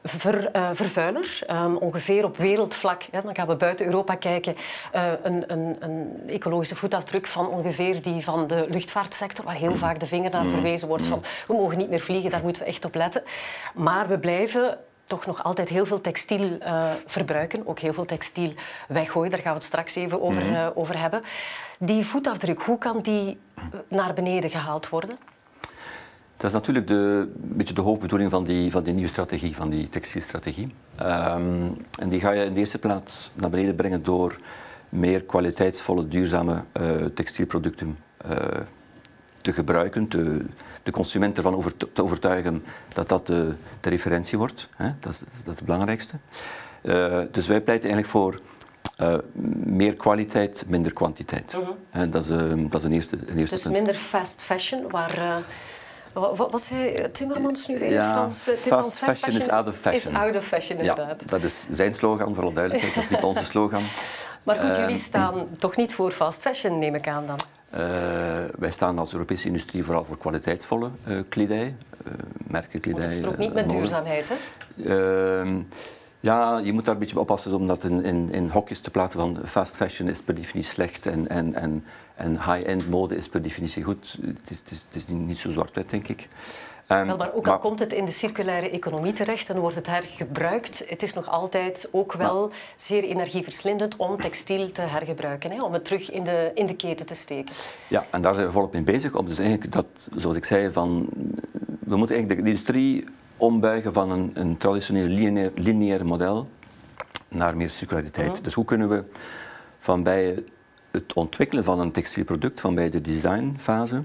ver, 0.03 0.55
uh, 0.55 0.69
vervuiler. 0.73 1.39
Um, 1.51 1.77
ongeveer 1.77 2.23
op 2.23 2.37
wereldvlak, 2.37 3.03
hè, 3.11 3.21
dan 3.21 3.35
gaan 3.35 3.47
we 3.47 3.55
buiten 3.55 3.85
Europa 3.85 4.15
kijken, 4.15 4.55
uh, 4.95 5.03
een, 5.23 5.51
een, 5.51 5.75
een, 5.79 6.23
ecologische 6.27 6.75
voetafdruk 6.75 7.27
van 7.27 7.47
ongeveer 7.47 8.01
die 8.01 8.23
van 8.23 8.47
de 8.47 8.65
luchtvaartsector, 8.69 9.45
waar 9.45 9.55
heel 9.55 9.75
vaak 9.75 9.99
de 9.99 10.05
vinger 10.05 10.31
naar 10.31 10.45
verwezen 10.45 10.87
wordt 10.87 11.03
van 11.03 11.23
we 11.47 11.53
mogen 11.53 11.77
niet 11.77 11.89
meer 11.89 11.99
vliegen, 11.99 12.29
daar 12.29 12.43
moeten 12.43 12.61
we 12.61 12.67
echt 12.67 12.85
op 12.85 12.95
letten. 12.95 13.23
Maar 13.73 14.07
we 14.07 14.19
blijven 14.19 14.77
toch 15.11 15.25
nog 15.25 15.43
altijd 15.43 15.69
heel 15.69 15.85
veel 15.85 16.01
textiel 16.01 16.49
uh, 16.49 16.91
verbruiken. 17.05 17.67
Ook 17.67 17.79
heel 17.79 17.93
veel 17.93 18.05
textiel 18.05 18.53
weggooien. 18.87 19.29
Daar 19.31 19.39
gaan 19.39 19.51
we 19.51 19.57
het 19.57 19.67
straks 19.67 19.95
even 19.95 20.21
over, 20.21 20.45
uh, 20.45 20.67
over 20.73 20.99
hebben. 20.99 21.21
Die 21.79 22.05
voetafdruk, 22.05 22.61
hoe 22.61 22.77
kan 22.77 23.01
die 23.01 23.37
naar 23.87 24.13
beneden 24.13 24.49
gehaald 24.49 24.89
worden? 24.89 25.17
Dat 26.37 26.49
is 26.49 26.51
natuurlijk 26.51 26.87
de, 26.87 27.29
een 27.43 27.57
beetje 27.57 27.73
de 27.73 27.81
hoofdbedoeling 27.81 28.31
van 28.31 28.43
die, 28.43 28.71
van 28.71 28.83
die 28.83 28.93
nieuwe 28.93 29.09
strategie, 29.09 29.55
van 29.55 29.69
die 29.69 29.89
textielstrategie. 29.89 30.75
Um, 31.01 31.85
en 31.99 32.09
die 32.09 32.19
ga 32.19 32.31
je 32.31 32.45
in 32.45 32.53
de 32.53 32.59
eerste 32.59 32.79
plaats 32.79 33.31
naar 33.33 33.49
beneden 33.49 33.75
brengen 33.75 34.03
door 34.03 34.35
meer 34.89 35.21
kwaliteitsvolle, 35.23 36.07
duurzame 36.07 36.63
uh, 36.81 37.05
textielproducten 37.05 37.97
te 39.41 39.53
gebruiken, 39.53 40.07
te, 40.07 40.45
de 40.83 40.91
consument 40.91 41.37
ervan 41.37 41.55
over, 41.55 41.77
te 41.77 42.03
overtuigen 42.03 42.63
dat 42.93 43.09
dat 43.09 43.27
de, 43.27 43.53
de 43.79 43.89
referentie 43.89 44.37
wordt. 44.37 44.69
Hè? 44.75 44.91
Dat, 44.99 45.11
is, 45.11 45.19
dat, 45.19 45.53
is, 45.53 45.55
het 45.55 45.65
belangrijkste. 45.65 46.15
Uh, 46.81 47.19
dus 47.31 47.47
wij 47.47 47.61
pleiten 47.61 47.89
eigenlijk 47.89 48.07
voor 48.07 48.39
uh, 49.01 49.17
meer 49.63 49.95
kwaliteit, 49.95 50.63
minder 50.67 50.93
kwantiteit. 50.93 51.55
Uh 51.57 51.67
-huh. 51.91 52.11
dat, 52.11 52.23
is, 52.23 52.29
uh, 52.29 52.69
dat 52.69 52.81
is 52.81 52.87
een 52.87 52.93
eerste, 52.93 53.17
een 53.25 53.37
eerste 53.37 53.55
dus 53.55 53.63
punt. 53.63 53.75
minder 53.75 53.93
fast 53.93 54.41
fashion, 54.41 54.89
waar... 54.89 55.43
Wat, 56.13 56.51
wat 56.51 56.61
zei 56.61 57.11
Timmermans 57.11 57.67
nu 57.67 57.79
weer? 57.79 57.91
Ja, 57.91 58.11
Frans, 58.11 58.43
Timmermans, 58.43 58.97
fast, 58.97 59.19
fashion, 59.19 59.21
fashion, 59.21 59.41
is 59.41 59.49
out 59.49 59.67
of 59.67 59.77
fashion. 59.77 60.13
Is 60.13 60.19
out 60.19 60.35
of 60.35 60.45
fashion, 60.45 60.79
inderdaad. 60.79 61.21
Ja, 61.21 61.27
dat 61.27 61.43
is 61.43 61.65
zijn 61.69 61.93
slogan, 61.93 62.33
vooral 62.33 62.53
duidelijkheid. 62.53 62.95
Dat 62.95 63.03
is 63.03 63.09
niet 63.09 63.23
onze 63.23 63.45
slogan. 63.45 63.83
Maar 64.43 64.55
goed, 64.55 64.75
jullie 64.75 64.97
staan 64.97 65.47
toch 65.57 65.75
niet 65.75 65.93
voor 65.93 66.11
fast 66.11 66.41
fashion, 66.41 66.79
neem 66.79 66.95
ik 66.95 67.07
aan 67.07 67.27
dan? 67.27 67.39
Uh, 67.73 67.79
wij 68.57 68.71
staan 68.71 68.99
als 68.99 69.13
Europese 69.13 69.47
industrie 69.47 69.83
vooral 69.83 70.05
voor 70.05 70.17
kwaliteitsvolle 70.17 70.89
uh, 71.07 71.21
kledij, 71.29 71.75
uh, 72.07 72.13
merkenkledij. 72.47 73.01
Dat 73.01 73.11
is 73.11 73.25
ook 73.25 73.37
niet 73.37 73.53
met 73.53 73.69
duurzaamheid, 73.69 74.29
hè? 74.29 74.35
Ehm, 75.39 75.61
ja, 76.19 76.57
je 76.57 76.73
moet 76.73 76.85
daar 76.85 76.93
een 76.93 76.99
beetje 76.99 77.19
oppassen 77.19 77.53
om 77.53 77.67
dat 77.67 77.83
in, 77.83 78.03
in, 78.03 78.31
in, 78.31 78.49
hokjes 78.49 78.81
te 78.81 78.91
plaatsen 78.91 79.19
van 79.19 79.39
fast 79.45 79.75
fashion 79.75 80.09
is 80.09 80.21
per 80.21 80.35
definitie 80.35 80.71
slecht 80.71 81.05
en, 81.05 81.27
en, 81.27 81.53
en, 81.53 81.85
en 82.15 82.31
high-end 82.31 82.89
mode 82.89 83.15
is 83.15 83.29
per 83.29 83.41
definitie 83.41 83.83
goed. 83.83 84.17
Het 84.21 84.51
is, 84.51 84.59
het 84.59 84.71
is, 84.71 84.85
het 84.89 84.95
is 84.95 85.07
niet 85.07 85.37
zo 85.37 85.49
zwart-wit, 85.49 85.89
denk 85.89 86.07
ik. 86.07 86.27
Wel, 86.91 87.17
maar 87.17 87.33
ook 87.33 87.45
al 87.45 87.51
maar, 87.51 87.59
komt 87.59 87.79
het 87.79 87.93
in 87.93 88.05
de 88.05 88.11
circulaire 88.11 88.69
economie 88.69 89.13
terecht 89.13 89.49
en 89.49 89.59
wordt 89.59 89.75
het 89.75 89.87
hergebruikt, 89.87 90.83
het 90.87 91.03
is 91.03 91.13
nog 91.13 91.29
altijd 91.29 91.89
ook 91.91 92.13
wel 92.13 92.47
maar, 92.47 92.57
zeer 92.75 93.03
energieverslindend 93.03 93.95
om 93.95 94.21
textiel 94.21 94.71
te 94.71 94.81
hergebruiken, 94.81 95.51
hè, 95.51 95.63
om 95.63 95.73
het 95.73 95.85
terug 95.85 96.11
in 96.11 96.23
de, 96.23 96.51
in 96.53 96.65
de 96.65 96.75
keten 96.75 97.05
te 97.05 97.15
steken. 97.15 97.55
Ja, 97.87 98.05
en 98.11 98.21
daar 98.21 98.33
zijn 98.33 98.45
we 98.45 98.51
volop 98.51 98.73
mee 98.73 98.81
bezig. 98.81 99.15
Om 99.15 99.25
dus 99.25 99.39
eigenlijk 99.39 99.71
dat, 99.71 99.85
zoals 100.15 100.35
ik 100.35 100.45
zei, 100.45 100.71
van, 100.71 101.09
we 101.79 101.95
moeten 101.95 102.15
eigenlijk 102.15 102.45
de 102.45 102.49
industrie 102.49 103.05
ombuigen 103.37 103.93
van 103.93 104.11
een, 104.11 104.31
een 104.33 104.57
traditioneel 104.57 105.07
lineair, 105.07 105.51
lineair 105.55 106.05
model 106.05 106.47
naar 107.27 107.57
meer 107.57 107.69
circulariteit. 107.69 108.27
Mm 108.27 108.33
-hmm. 108.33 108.43
Dus 108.43 108.53
hoe 108.53 108.65
kunnen 108.65 108.89
we 108.89 109.03
van 109.79 110.03
bij 110.03 110.43
het 110.91 111.13
ontwikkelen 111.13 111.63
van 111.63 111.79
een 111.79 111.91
textielproduct, 111.91 112.59
van 112.59 112.75
bij 112.75 112.89
de 112.89 113.01
designfase, 113.01 114.03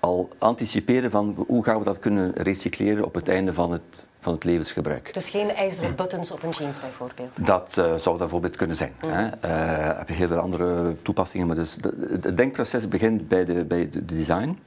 al 0.00 0.28
anticiperen 0.38 1.10
van 1.10 1.44
hoe 1.46 1.64
gaan 1.64 1.78
we 1.78 1.84
dat 1.84 1.98
kunnen 1.98 2.32
recycleren 2.32 3.04
op 3.04 3.14
het 3.14 3.28
einde 3.28 3.54
van 3.54 3.72
het, 3.72 4.08
van 4.18 4.32
het 4.32 4.44
levensgebruik. 4.44 5.14
Dus 5.14 5.28
geen 5.28 5.50
ijzeren 5.50 5.96
buttons 5.96 6.30
op 6.30 6.42
een 6.42 6.50
jeans 6.50 6.80
bijvoorbeeld? 6.80 7.46
Dat 7.46 7.74
uh, 7.78 7.84
zou 7.84 7.98
dat 8.04 8.18
bijvoorbeeld 8.18 8.56
kunnen 8.56 8.76
zijn. 8.76 8.92
Mm. 9.02 9.10
Hè. 9.10 9.26
Uh, 9.26 9.98
heb 9.98 10.08
je 10.08 10.14
heel 10.14 10.28
veel 10.28 10.38
andere 10.38 10.96
toepassingen. 11.02 11.46
Maar 11.46 11.56
dus 11.56 11.76
het 12.10 12.36
denkproces 12.36 12.88
begint 12.88 13.28
bij, 13.28 13.44
de, 13.44 13.64
bij 13.64 13.88
de 13.88 14.04
design, 14.04 14.58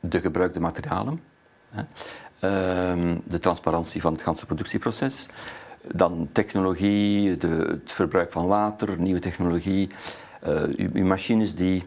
de 0.00 0.20
gebruikte 0.20 0.60
materialen. 0.60 1.20
Hè. 1.68 1.82
Ehm, 2.40 3.16
de 3.24 3.38
transparantie 3.38 4.00
van 4.00 4.12
het 4.12 4.22
ganse 4.22 4.46
productieproces. 4.46 5.26
Dan 5.94 6.28
technologie, 6.32 7.36
de, 7.36 7.48
het 7.48 7.92
verbruik 7.92 8.32
van 8.32 8.46
water, 8.46 8.98
nieuwe 8.98 9.20
technologie. 9.20 9.88
Uh, 10.48 10.62
uw, 10.62 10.88
uw, 10.92 11.04
machines 11.04 11.54
die 11.54 11.84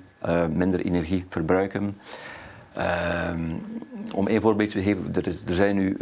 minder 0.50 0.80
energie 0.80 1.26
verbruiken. 1.30 1.98
Ehm, 2.74 3.56
om 4.16 4.28
één 4.28 4.42
voorbeeld 4.42 4.70
te 4.70 4.82
geven, 4.82 5.16
er, 5.16 5.28
is, 5.28 5.42
er 5.48 5.54
zijn 5.54 5.76
nu 5.76 5.98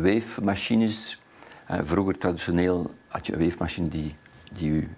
weefmachines. 0.00 1.20
Uh, 1.70 1.78
vroeger 1.84 2.18
traditioneel 2.18 2.90
had 3.08 3.26
je 3.26 3.32
een 3.32 3.38
weefmachine 3.38 3.88
die, 3.88 4.14
die 4.52 4.70
u, 4.70 4.88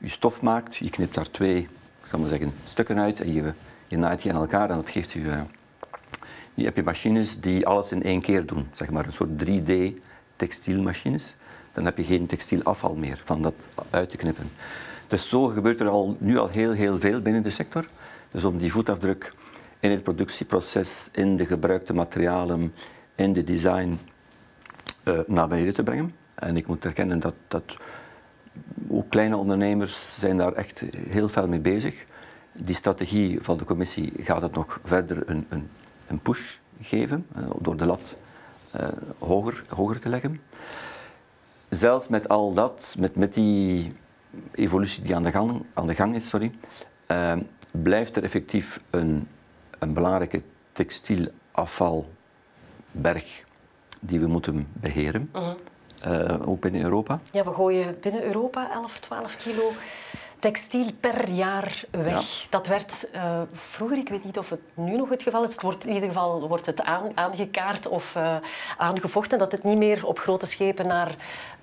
u, 0.00 0.08
stof 0.08 0.42
maakt. 0.42 0.76
Je 0.76 0.90
knipt 0.90 1.14
daar 1.14 1.30
twee, 1.30 1.58
ik 2.02 2.08
zal 2.08 2.18
maar 2.18 2.28
zeggen, 2.28 2.52
stukken 2.64 2.98
uit 2.98 3.20
en 3.20 3.32
je, 3.32 3.52
je 3.86 3.96
naait 3.96 4.22
die 4.22 4.32
aan 4.32 4.40
elkaar 4.40 4.70
en 4.70 4.76
dat 4.76 4.90
geeft 4.90 5.14
u... 5.14 5.22
nu 6.54 6.64
heb 6.64 6.76
je 6.76 6.82
machines 6.82 7.40
die 7.40 7.66
alles 7.66 7.92
in 7.92 8.02
één 8.02 8.20
keer 8.20 8.46
doen, 8.46 8.68
zeg 8.72 8.90
maar 8.90 9.06
een 9.06 9.12
soort 9.12 9.44
3D 9.44 9.72
textielmachines. 10.36 11.36
Dan 11.72 11.84
heb 11.84 11.96
je 11.96 12.04
geen 12.04 12.26
textielafval 12.26 12.94
meer 12.94 13.20
van 13.24 13.42
dat 13.42 13.54
uit 13.90 14.10
te 14.10 14.16
knippen. 14.16 14.50
Dus 15.06 15.28
zo 15.28 15.46
gebeurt 15.46 15.80
er 15.80 15.88
al, 15.88 16.16
nu 16.20 16.38
al 16.38 16.48
heel, 16.48 16.72
heel 16.72 16.98
veel 16.98 17.20
binnen 17.20 17.42
de 17.42 17.50
sector. 17.50 17.88
Dus 18.30 18.44
om 18.44 18.58
die 18.58 18.72
voetafdruk 18.72 19.30
in 19.84 19.90
het 19.90 20.02
productieproces, 20.02 21.08
in 21.12 21.36
de 21.36 21.46
gebruikte 21.46 21.94
materialen, 21.94 22.74
in 23.14 23.32
de 23.32 23.44
design 23.44 23.98
uh, 25.04 25.18
naar 25.26 25.48
beneden 25.48 25.74
te 25.74 25.82
brengen. 25.82 26.14
En 26.34 26.56
ik 26.56 26.66
moet 26.66 26.84
erkennen 26.84 27.20
dat, 27.20 27.34
dat 27.48 27.76
ook 28.88 29.10
kleine 29.10 29.36
ondernemers 29.36 30.18
zijn 30.18 30.36
daar 30.36 30.52
echt 30.52 30.80
heel 31.08 31.28
veel 31.28 31.48
mee 31.48 31.60
bezig. 31.60 32.04
Die 32.52 32.74
strategie 32.74 33.38
van 33.40 33.56
de 33.56 33.64
commissie 33.64 34.12
gaat 34.18 34.42
het 34.42 34.54
nog 34.54 34.80
verder 34.84 35.22
een, 35.26 35.46
een, 35.48 35.68
een 36.06 36.18
push 36.18 36.56
geven, 36.80 37.26
uh, 37.36 37.50
door 37.58 37.76
de 37.76 37.86
lat 37.86 38.18
uh, 38.76 38.88
hoger, 39.18 39.62
hoger 39.68 40.00
te 40.00 40.08
leggen. 40.08 40.40
Zelfs 41.68 42.08
met 42.08 42.28
al 42.28 42.54
dat, 42.54 42.94
met, 42.98 43.16
met 43.16 43.34
die 43.34 43.92
evolutie 44.50 45.02
die 45.02 45.14
aan 45.14 45.22
de 45.22 45.30
gang, 45.30 45.62
aan 45.74 45.86
de 45.86 45.94
gang 45.94 46.14
is, 46.14 46.28
sorry, 46.28 46.52
blijft 47.70 48.16
er 48.16 48.22
effectief 48.22 48.80
een, 48.90 49.28
een 49.84 49.94
belangrijke 49.94 50.42
textielafvalberg 50.72 53.44
die 54.00 54.20
we 54.20 54.26
moeten 54.26 54.68
beheren. 54.72 55.30
Uh 55.34 55.50
-huh. 56.00 56.30
uh, 56.30 56.48
ook 56.48 56.60
binnen 56.60 56.82
Europa. 56.82 57.20
Ja, 57.32 57.44
we 57.44 57.52
gooien 57.52 57.96
binnen 58.00 58.24
Europa 58.24 58.70
11, 58.72 59.00
12 59.00 59.36
kilo 59.36 59.70
textiel 60.50 60.86
per 61.00 61.28
jaar 61.28 61.84
weg. 61.90 62.12
Ja. 62.12 62.46
Dat 62.50 62.66
werd 62.66 63.08
uh, 63.14 63.40
vroeger, 63.52 63.98
ik 63.98 64.08
weet 64.08 64.24
niet 64.24 64.38
of 64.38 64.50
het 64.50 64.60
nu 64.74 64.96
nog 64.96 65.08
het 65.08 65.22
geval 65.22 65.44
is, 65.44 65.52
het 65.52 65.62
wordt, 65.62 65.86
in 65.86 65.94
ieder 65.94 66.08
geval 66.08 66.48
wordt 66.48 66.66
het 66.66 66.82
aan, 66.82 67.10
aangekaart 67.14 67.88
of 67.88 68.14
uh, 68.16 68.36
aangevochten 68.76 69.38
dat 69.38 69.52
het 69.52 69.64
niet 69.64 69.78
meer 69.78 70.06
op 70.06 70.18
grote 70.18 70.46
schepen 70.46 70.86
naar 70.86 71.14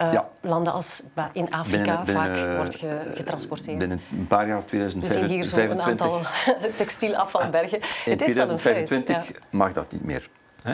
uh, 0.02 0.14
ja. 0.14 0.30
landen 0.42 0.74
als 0.74 1.04
in 1.32 1.52
Afrika 1.52 2.04
binnen, 2.04 2.06
binnen, 2.06 2.36
vaak 2.36 2.58
wordt 2.58 2.76
ge, 2.76 3.12
getransporteerd. 3.14 3.78
Binnen 3.78 4.02
een 4.12 4.28
paar 4.28 4.48
jaar, 4.48 4.66
2025. 4.66 5.22
We 5.22 5.28
zien 5.28 5.38
hier 5.38 5.46
zo 5.46 5.72
een 5.72 5.82
aantal 5.82 6.22
textielafvalbergen. 6.78 7.80
In 7.80 8.12
het 8.12 8.22
is 8.22 8.32
2025 8.32 9.16
wel 9.16 9.18
een 9.18 9.26
feit, 9.26 9.42
ja. 9.42 9.58
mag 9.58 9.74
dat 9.74 9.92
niet 9.92 10.04
meer. 10.04 10.30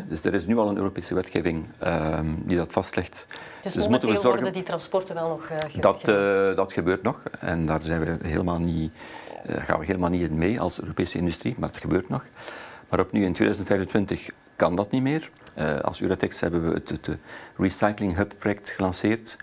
Dus 0.07 0.23
er 0.23 0.33
is 0.33 0.45
nu 0.45 0.57
al 0.57 0.69
een 0.69 0.77
Europese 0.77 1.13
wetgeving 1.13 1.65
um, 1.85 2.43
die 2.45 2.57
dat 2.57 2.73
vastlegt. 2.73 3.25
Dus, 3.61 3.73
dus 3.73 3.87
moeten 3.87 4.07
we 4.07 4.13
zorgen 4.13 4.31
worden 4.31 4.53
die 4.53 4.63
transporten 4.63 5.15
wel 5.15 5.27
nog 5.27 5.49
uh, 5.49 5.81
dat, 5.81 6.07
uh, 6.07 6.55
dat 6.55 6.73
gebeurt 6.73 7.03
nog 7.03 7.21
en 7.39 7.65
daar 7.65 7.81
zijn 7.81 7.99
we 7.99 8.27
helemaal 8.27 8.59
niet, 8.59 8.91
uh, 9.49 9.55
gaan 9.57 9.79
we 9.79 9.85
helemaal 9.85 10.09
niet 10.09 10.29
in 10.29 10.37
mee 10.37 10.59
als 10.59 10.81
Europese 10.81 11.17
industrie, 11.17 11.55
maar 11.57 11.69
het 11.69 11.77
gebeurt 11.77 12.09
nog. 12.09 12.23
Maar 12.89 12.99
opnieuw 12.99 13.25
in 13.25 13.33
2025 13.33 14.29
kan 14.55 14.75
dat 14.75 14.91
niet 14.91 15.01
meer. 15.01 15.29
als 15.81 15.99
Uratex 15.99 16.39
hebben 16.39 16.69
we 16.69 16.73
het, 16.73 16.89
het 16.89 17.09
Recycling 17.57 18.15
Hub 18.15 18.33
project 18.39 18.69
gelanceerd. 18.69 19.35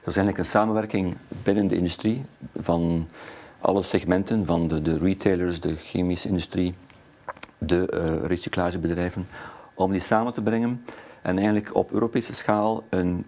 Dat 0.00 0.08
is 0.08 0.16
eigenlijk 0.16 0.38
een 0.38 0.44
samenwerking 0.44 1.16
binnen 1.28 1.68
de 1.68 1.76
industrie 1.76 2.24
van 2.56 3.08
alle 3.60 3.82
segmenten, 3.82 4.46
van 4.46 4.68
de, 4.68 4.82
de 4.82 4.98
retailers, 4.98 5.60
de 5.60 5.76
chemische 5.76 6.28
industrie, 6.28 6.74
de 7.58 7.84
recyclagebedrijven, 8.26 9.26
om 9.80 9.90
die 9.90 10.00
samen 10.00 10.32
te 10.32 10.42
brengen 10.42 10.84
en 11.22 11.36
eigenlijk 11.36 11.74
op 11.74 11.92
Europese 11.92 12.32
schaal 12.32 12.84
een, 12.88 13.18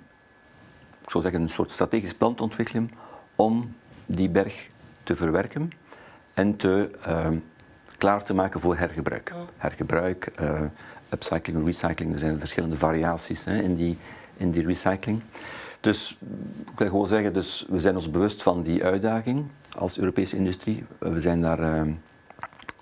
ik 1.03 1.11
zou 1.11 1.23
zeggen, 1.23 1.43
een 1.43 1.49
soort 1.49 1.71
strategisch 1.71 2.15
plan 2.15 2.35
te 2.35 2.43
ontwikkelen 2.43 2.91
om 3.37 3.75
die 4.07 4.29
berg 4.29 4.69
te 5.03 5.17
verwerken 5.17 5.71
en 6.35 6.57
te, 6.57 6.91
uh, 7.09 7.29
klaar 7.99 8.25
te 8.25 8.35
maken 8.35 8.61
voor 8.61 8.77
hergebruik. 8.77 9.33
Hergebruik, 9.57 10.33
uh, 10.41 10.61
upcycling, 11.09 11.65
recycling, 11.65 12.13
er 12.13 12.19
zijn 12.19 12.39
verschillende 12.39 12.77
variaties 12.77 13.45
hè, 13.45 13.61
in, 13.63 13.75
die, 13.75 13.99
in 14.37 14.51
die 14.51 14.67
recycling. 14.67 15.23
Dus 15.81 16.19
ik 16.73 16.79
wil 16.79 16.89
gewoon 16.89 17.07
zeggen, 17.07 17.33
dus 17.33 17.67
we 17.69 17.81
zijn 17.81 17.95
ons 17.95 18.11
bewust 18.11 18.43
van 18.43 18.63
die 18.63 18.85
uitdaging 18.85 19.45
als 19.77 19.99
Europese 19.99 20.37
industrie. 20.37 20.85
We 20.99 21.21
zijn 21.21 21.41
daar 21.41 21.61
uh, 21.61 21.93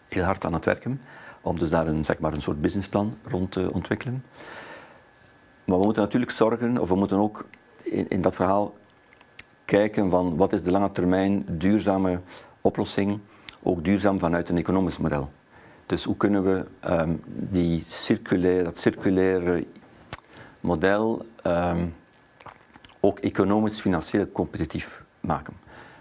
heel 0.08 0.24
hard 0.24 0.44
aan 0.44 0.54
het 0.54 0.64
werken 0.64 1.00
om 1.40 1.58
dus 1.58 1.70
daar 1.70 1.86
een, 1.86 2.04
zeg 2.04 2.18
maar, 2.18 2.32
een 2.32 2.42
soort 2.42 2.60
businessplan 2.60 3.16
rond 3.24 3.52
te 3.52 3.72
ontwikkelen. 3.72 4.24
Maar 5.64 5.78
we 5.78 5.84
moeten 5.84 6.02
natuurlijk 6.02 6.32
zorgen, 6.32 6.78
of 6.78 6.88
we 6.88 6.94
moeten 6.94 7.18
ook 7.18 7.44
in, 7.82 8.08
in 8.08 8.20
dat 8.20 8.34
verhaal 8.34 8.74
kijken 9.64 10.10
van 10.10 10.36
wat 10.36 10.52
is 10.52 10.62
de 10.62 10.70
lange 10.70 10.92
termijn 10.92 11.44
duurzame 11.48 12.20
oplossing, 12.60 13.20
ook 13.62 13.84
duurzaam 13.84 14.18
vanuit 14.18 14.48
een 14.48 14.58
economisch 14.58 14.98
model. 14.98 15.30
Dus 15.86 16.04
hoe 16.04 16.16
kunnen 16.16 16.44
we 16.44 16.64
um, 16.90 17.22
die 17.26 17.84
circulaire, 17.88 18.62
dat 18.62 18.78
circulaire 18.78 19.66
model 20.60 21.26
um, 21.46 21.94
ook 23.00 23.18
economisch, 23.18 23.80
financieel 23.80 24.32
competitief 24.32 25.04
maken? 25.20 25.54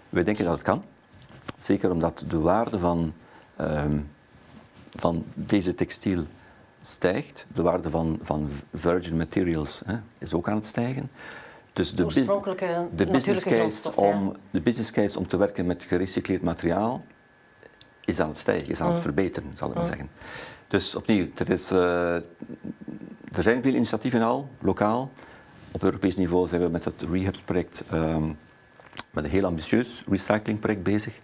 Wij 0.08 0.24
denken 0.24 0.44
dat 0.44 0.54
het 0.54 0.62
kan, 0.62 0.84
zeker 1.58 1.90
omdat 1.90 2.24
de 2.28 2.40
waarde 2.40 2.78
van 2.78 3.12
um, 3.60 4.10
van 4.90 5.24
deze 5.34 5.74
textiel 5.74 6.24
stijgt. 6.82 7.46
De 7.54 7.62
waarde 7.62 7.90
van, 7.90 8.18
van 8.22 8.48
virgin 8.74 9.16
materials 9.16 9.82
hè, 9.84 9.96
is 10.18 10.32
ook 10.32 10.48
aan 10.48 10.56
het 10.56 10.66
stijgen. 10.66 11.10
Dus 11.72 11.94
de, 11.94 12.04
oorspronkelijke 12.04 12.88
de, 12.96 13.06
business 13.06 13.44
case 13.44 13.96
om, 13.96 14.24
ja. 14.24 14.32
de 14.50 14.60
business 14.60 14.90
case 14.90 15.18
om 15.18 15.26
te 15.26 15.36
werken 15.36 15.66
met 15.66 15.82
gerecycleerd 15.82 16.42
materiaal 16.42 17.04
is 18.04 18.20
aan 18.20 18.28
het 18.28 18.38
stijgen, 18.38 18.68
is 18.68 18.80
aan 18.80 18.86
mm. 18.86 18.92
het 18.92 19.02
verbeteren, 19.02 19.50
zal 19.54 19.68
ik 19.68 19.74
maar 19.74 19.82
mm. 19.82 19.90
zeggen. 19.90 20.10
Dus 20.68 20.94
opnieuw, 20.94 21.26
er, 21.34 21.50
is, 21.50 21.72
uh, 21.72 22.14
er 23.32 23.42
zijn 23.42 23.62
veel 23.62 23.74
initiatieven 23.74 24.22
al, 24.22 24.48
lokaal. 24.60 25.10
Op 25.70 25.82
Europees 25.82 26.16
niveau 26.16 26.48
zijn 26.48 26.60
we 26.60 26.68
met 26.68 26.84
het 26.84 27.02
Rehab-project 27.10 27.82
um, 27.92 28.38
met 29.10 29.24
een 29.24 29.30
heel 29.30 29.44
ambitieus 29.44 30.04
recyclingproject 30.08 30.82
bezig. 30.82 31.18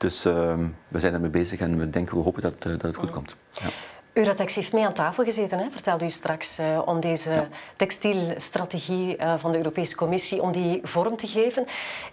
Dus 0.00 0.26
uh, 0.26 0.54
we 0.88 0.98
zijn 0.98 1.14
ermee 1.14 1.30
bezig 1.30 1.60
en 1.60 1.78
we 1.78 1.90
denken, 1.90 2.16
we 2.16 2.22
hopen 2.22 2.42
dat, 2.42 2.54
uh, 2.66 2.72
dat 2.72 2.82
het 2.82 2.96
goed 2.96 3.10
komt. 3.10 3.36
Ja. 3.50 3.68
Uratex 4.12 4.54
heeft 4.54 4.72
mee 4.72 4.86
aan 4.86 4.92
tafel 4.92 5.24
gezeten, 5.24 5.58
hè? 5.58 5.70
vertelde 5.70 6.04
u 6.04 6.10
straks, 6.10 6.58
uh, 6.58 6.82
om 6.84 7.00
deze 7.00 7.32
ja. 7.32 7.48
textielstrategie 7.76 9.16
uh, 9.16 9.34
van 9.38 9.52
de 9.52 9.56
Europese 9.56 9.96
Commissie 9.96 10.42
om 10.42 10.52
die 10.52 10.80
vorm 10.82 11.16
te 11.16 11.26
geven. 11.26 11.66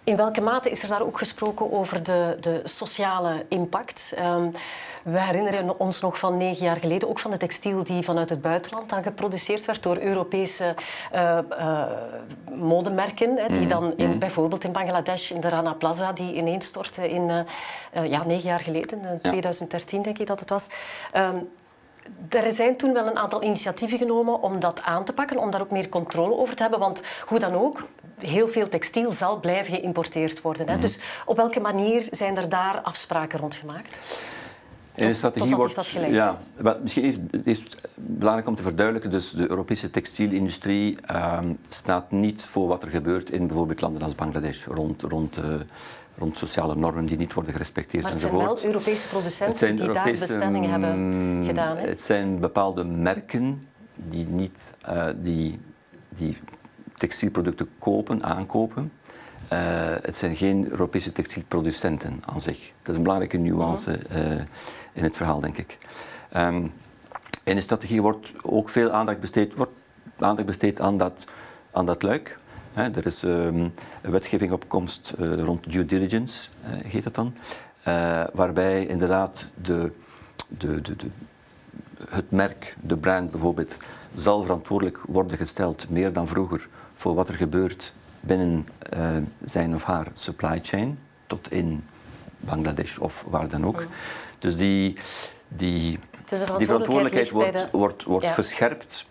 In 0.04 0.16
welke 0.16 0.42
mate 0.42 0.70
is 0.70 0.84
er 0.84 0.90
daar 0.90 1.02
ook 1.02 1.18
gesproken 1.18 1.72
over 1.72 2.04
de, 2.04 2.38
de 2.40 2.62
sociale 2.64 3.46
impact? 3.50 4.14
Um, 4.20 4.52
we 5.04 5.22
herinneren 5.22 5.80
ons 5.80 6.02
nog 6.02 6.20
van 6.20 6.38
negen 6.38 6.66
jaar 6.66 6.78
geleden, 6.78 7.10
ook 7.10 7.20
van 7.20 7.32
de 7.32 7.38
textiel 7.38 7.84
die 7.84 8.04
vanuit 8.04 8.30
het 8.30 8.42
buitenland 8.42 8.90
dan 8.90 9.04
geproduceerd 9.04 9.66
werd 9.66 9.84
door 9.84 9.98
Europese 9.98 10.76
uh, 11.14 11.38
uh, 11.60 11.84
modemerken, 12.52 13.38
hè, 13.38 13.48
die 13.48 13.58
mm, 13.58 13.68
dan 13.68 13.98
in, 13.98 14.10
mm. 14.10 14.20
bijvoorbeeld 14.20 14.64
in 14.64 14.72
Bangladesh, 14.72 15.32
in 15.32 15.42
de 15.42 15.50
Rana 15.50 15.74
Plaza, 15.74 16.14
die 16.14 16.34
ineenstortte 16.34 17.10
in 17.10 17.46
ja, 18.04 18.24
negen 18.26 18.50
jaar 18.50 18.60
geleden, 18.60 19.02
in 19.06 19.22
2013 19.22 20.02
denk 20.02 20.18
ik 20.18 20.28
dat 20.28 20.40
het 20.40 20.50
was. 20.50 20.70
Um, 21.16 21.50
er 22.30 22.52
zijn 22.52 22.78
toen 22.78 22.94
wel 22.94 23.08
een 23.08 23.18
aantal 23.18 23.44
initiatieven 23.44 23.98
genomen 23.98 24.42
om 24.42 24.60
dat 24.60 24.82
aan 24.84 25.06
te 25.06 25.14
pakken, 25.14 25.38
om 25.38 25.52
daar 25.52 25.62
ook 25.62 25.72
meer 25.72 25.90
controle 25.90 26.36
over 26.36 26.56
te 26.56 26.62
hebben. 26.62 26.80
Want 26.80 27.04
hoe 27.26 27.40
dan 27.40 27.54
ook, 27.54 27.84
heel 28.20 28.48
veel 28.48 28.70
textiel 28.70 29.12
zal 29.12 29.40
blijven 29.40 29.74
geïmporteerd 29.74 30.42
worden. 30.42 30.68
Hè. 30.70 30.76
Mm. 30.76 30.82
Dus 30.82 31.00
op 31.26 31.36
welke 31.38 31.60
manier 31.60 32.08
zijn 32.12 32.38
er 32.38 32.50
daar 32.50 32.82
afspraken 32.82 33.40
rond 33.40 33.56
gemaakt? 33.56 34.00
De 34.98 35.14
strategie 35.14 35.56
wordt. 35.56 35.92
Ja, 36.10 36.42
wel, 36.56 36.78
misschien 36.82 37.04
is, 37.04 37.16
is 37.44 37.60
het 37.60 37.78
belangrijk 37.96 38.48
om 38.48 38.56
te 38.56 38.64
verduidelijken. 38.64 39.12
Dus 39.12 39.32
de 39.32 39.50
Europese 39.50 39.90
textielindustrie 39.90 40.98
uh, 41.12 41.40
staat 41.70 42.12
niet 42.12 42.46
voor 42.46 42.68
wat 42.68 42.84
er 42.84 42.90
gebeurt 42.90 43.32
in 43.32 43.48
bijvoorbeeld 43.48 43.82
landen 43.82 44.02
als 44.02 44.16
Bangladesh 44.16 44.66
rond, 44.66 45.02
rond, 45.02 45.38
uh, 45.38 45.44
rond 46.18 46.38
sociale 46.38 46.76
normen 46.76 47.06
die 47.06 47.18
niet 47.18 47.34
worden 47.34 47.52
gerespecteerd 47.52 48.04
maar 48.04 48.12
het 48.12 48.22
zijn 48.22 48.38
wel 48.38 48.64
Europese 48.64 49.08
producenten 49.08 49.76
die 49.76 49.86
Europese, 49.86 50.04
daar 50.04 50.12
bestellingen 50.12 50.70
hebben 50.70 51.38
mm, 51.40 51.46
gedaan. 51.46 51.78
Hè? 51.78 51.88
Het 51.88 52.02
zijn 52.02 52.40
bepaalde 52.40 52.84
merken 52.84 53.64
die, 53.96 54.28
niet, 54.28 54.60
uh, 54.90 55.08
die, 55.16 55.60
die 56.10 56.38
textielproducten 56.96 57.70
kopen, 57.80 58.24
aankopen. 58.24 58.92
Uh, 59.54 59.60
het 60.02 60.18
zijn 60.18 60.36
geen 60.36 60.70
Europese 60.70 61.12
textielproducenten 61.12 62.22
aan 62.26 62.42
zich. 62.42 62.58
Dat 62.82 62.90
is 62.90 62.96
een 62.96 63.04
belangrijke 63.04 63.38
nuance 63.38 64.00
uh, 64.12 64.32
in 64.94 65.04
het 65.04 65.18
verhaal, 65.18 65.40
denk 65.40 65.58
ik. 65.58 65.78
Um, 66.36 66.74
in 67.44 67.56
de 67.56 67.62
strategie 67.62 68.02
wordt 68.02 68.34
ook 68.44 68.70
veel 68.70 68.92
aandacht 68.92 69.20
besteed, 69.20 69.56
wordt 69.56 69.72
aandacht 70.20 70.48
besteed 70.48 70.80
aan, 70.80 70.98
dat, 70.98 71.26
aan 71.72 71.86
dat 71.86 72.04
luik. 72.04 72.38
er 72.74 73.06
is 73.06 73.24
ehm, 73.24 73.68
een 74.02 74.12
wetgeving 74.12 74.52
op 74.52 74.68
komst 74.68 75.14
uh, 75.20 75.34
rond 75.34 75.72
due 75.72 75.86
diligence, 75.86 76.48
heet 76.64 77.04
dat 77.04 77.16
dan. 77.16 77.34
Waarbij 78.34 78.86
inderdaad 78.86 79.48
de, 79.54 79.92
de, 80.48 80.82
de, 80.82 80.96
de, 80.96 81.08
het 82.10 82.32
merk, 82.32 82.76
de 82.82 82.98
brand 82.98 83.32
bijvoorbeeld, 83.32 83.78
zal 84.14 84.42
verantwoordelijk 84.42 85.00
worden 85.08 85.38
gesteld, 85.38 85.90
meer 85.90 86.14
dan 86.14 86.28
vroeger, 86.28 86.68
voor 86.96 87.16
wat 87.16 87.30
er 87.30 87.36
gebeurt 87.36 87.94
binnen 88.28 88.68
zijn 89.46 89.76
of 89.76 89.84
haar 89.84 90.08
supply 90.14 90.60
chain, 90.62 91.00
tot 91.28 91.52
in 91.52 91.84
Bangladesh 92.40 92.98
of 92.98 93.26
waar 93.30 93.48
dan 93.48 93.66
ook. 93.66 93.86
Dus 94.40 94.58
die, 94.58 94.98
die, 95.48 96.00
die 96.58 96.68
verantwoordelijkheid 96.68 97.32
wordt, 97.32 97.72
wordt, 97.72 98.04
wordt 98.04 98.32
verscherpt, 98.32 99.08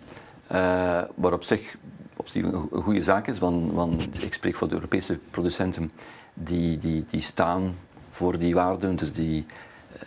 uh, 0.52 1.02
wat 1.14 1.32
op 1.32 1.42
zich, 1.42 1.76
op 2.16 2.28
zich 2.28 2.42
een 2.44 2.82
goede 2.82 3.02
zaak 3.02 3.26
is, 3.26 3.38
want, 3.38 3.72
want 3.72 4.22
ik 4.22 4.34
spreek 4.34 4.56
voor 4.56 4.68
de 4.68 4.74
Europese 4.74 5.18
producenten, 5.30 5.90
die, 6.34 6.78
die, 6.78 7.04
die 7.10 7.20
staan 7.20 7.74
voor 8.10 8.38
die 8.38 8.54
waarden, 8.54 8.96
dus 8.96 9.12
die, 9.12 9.46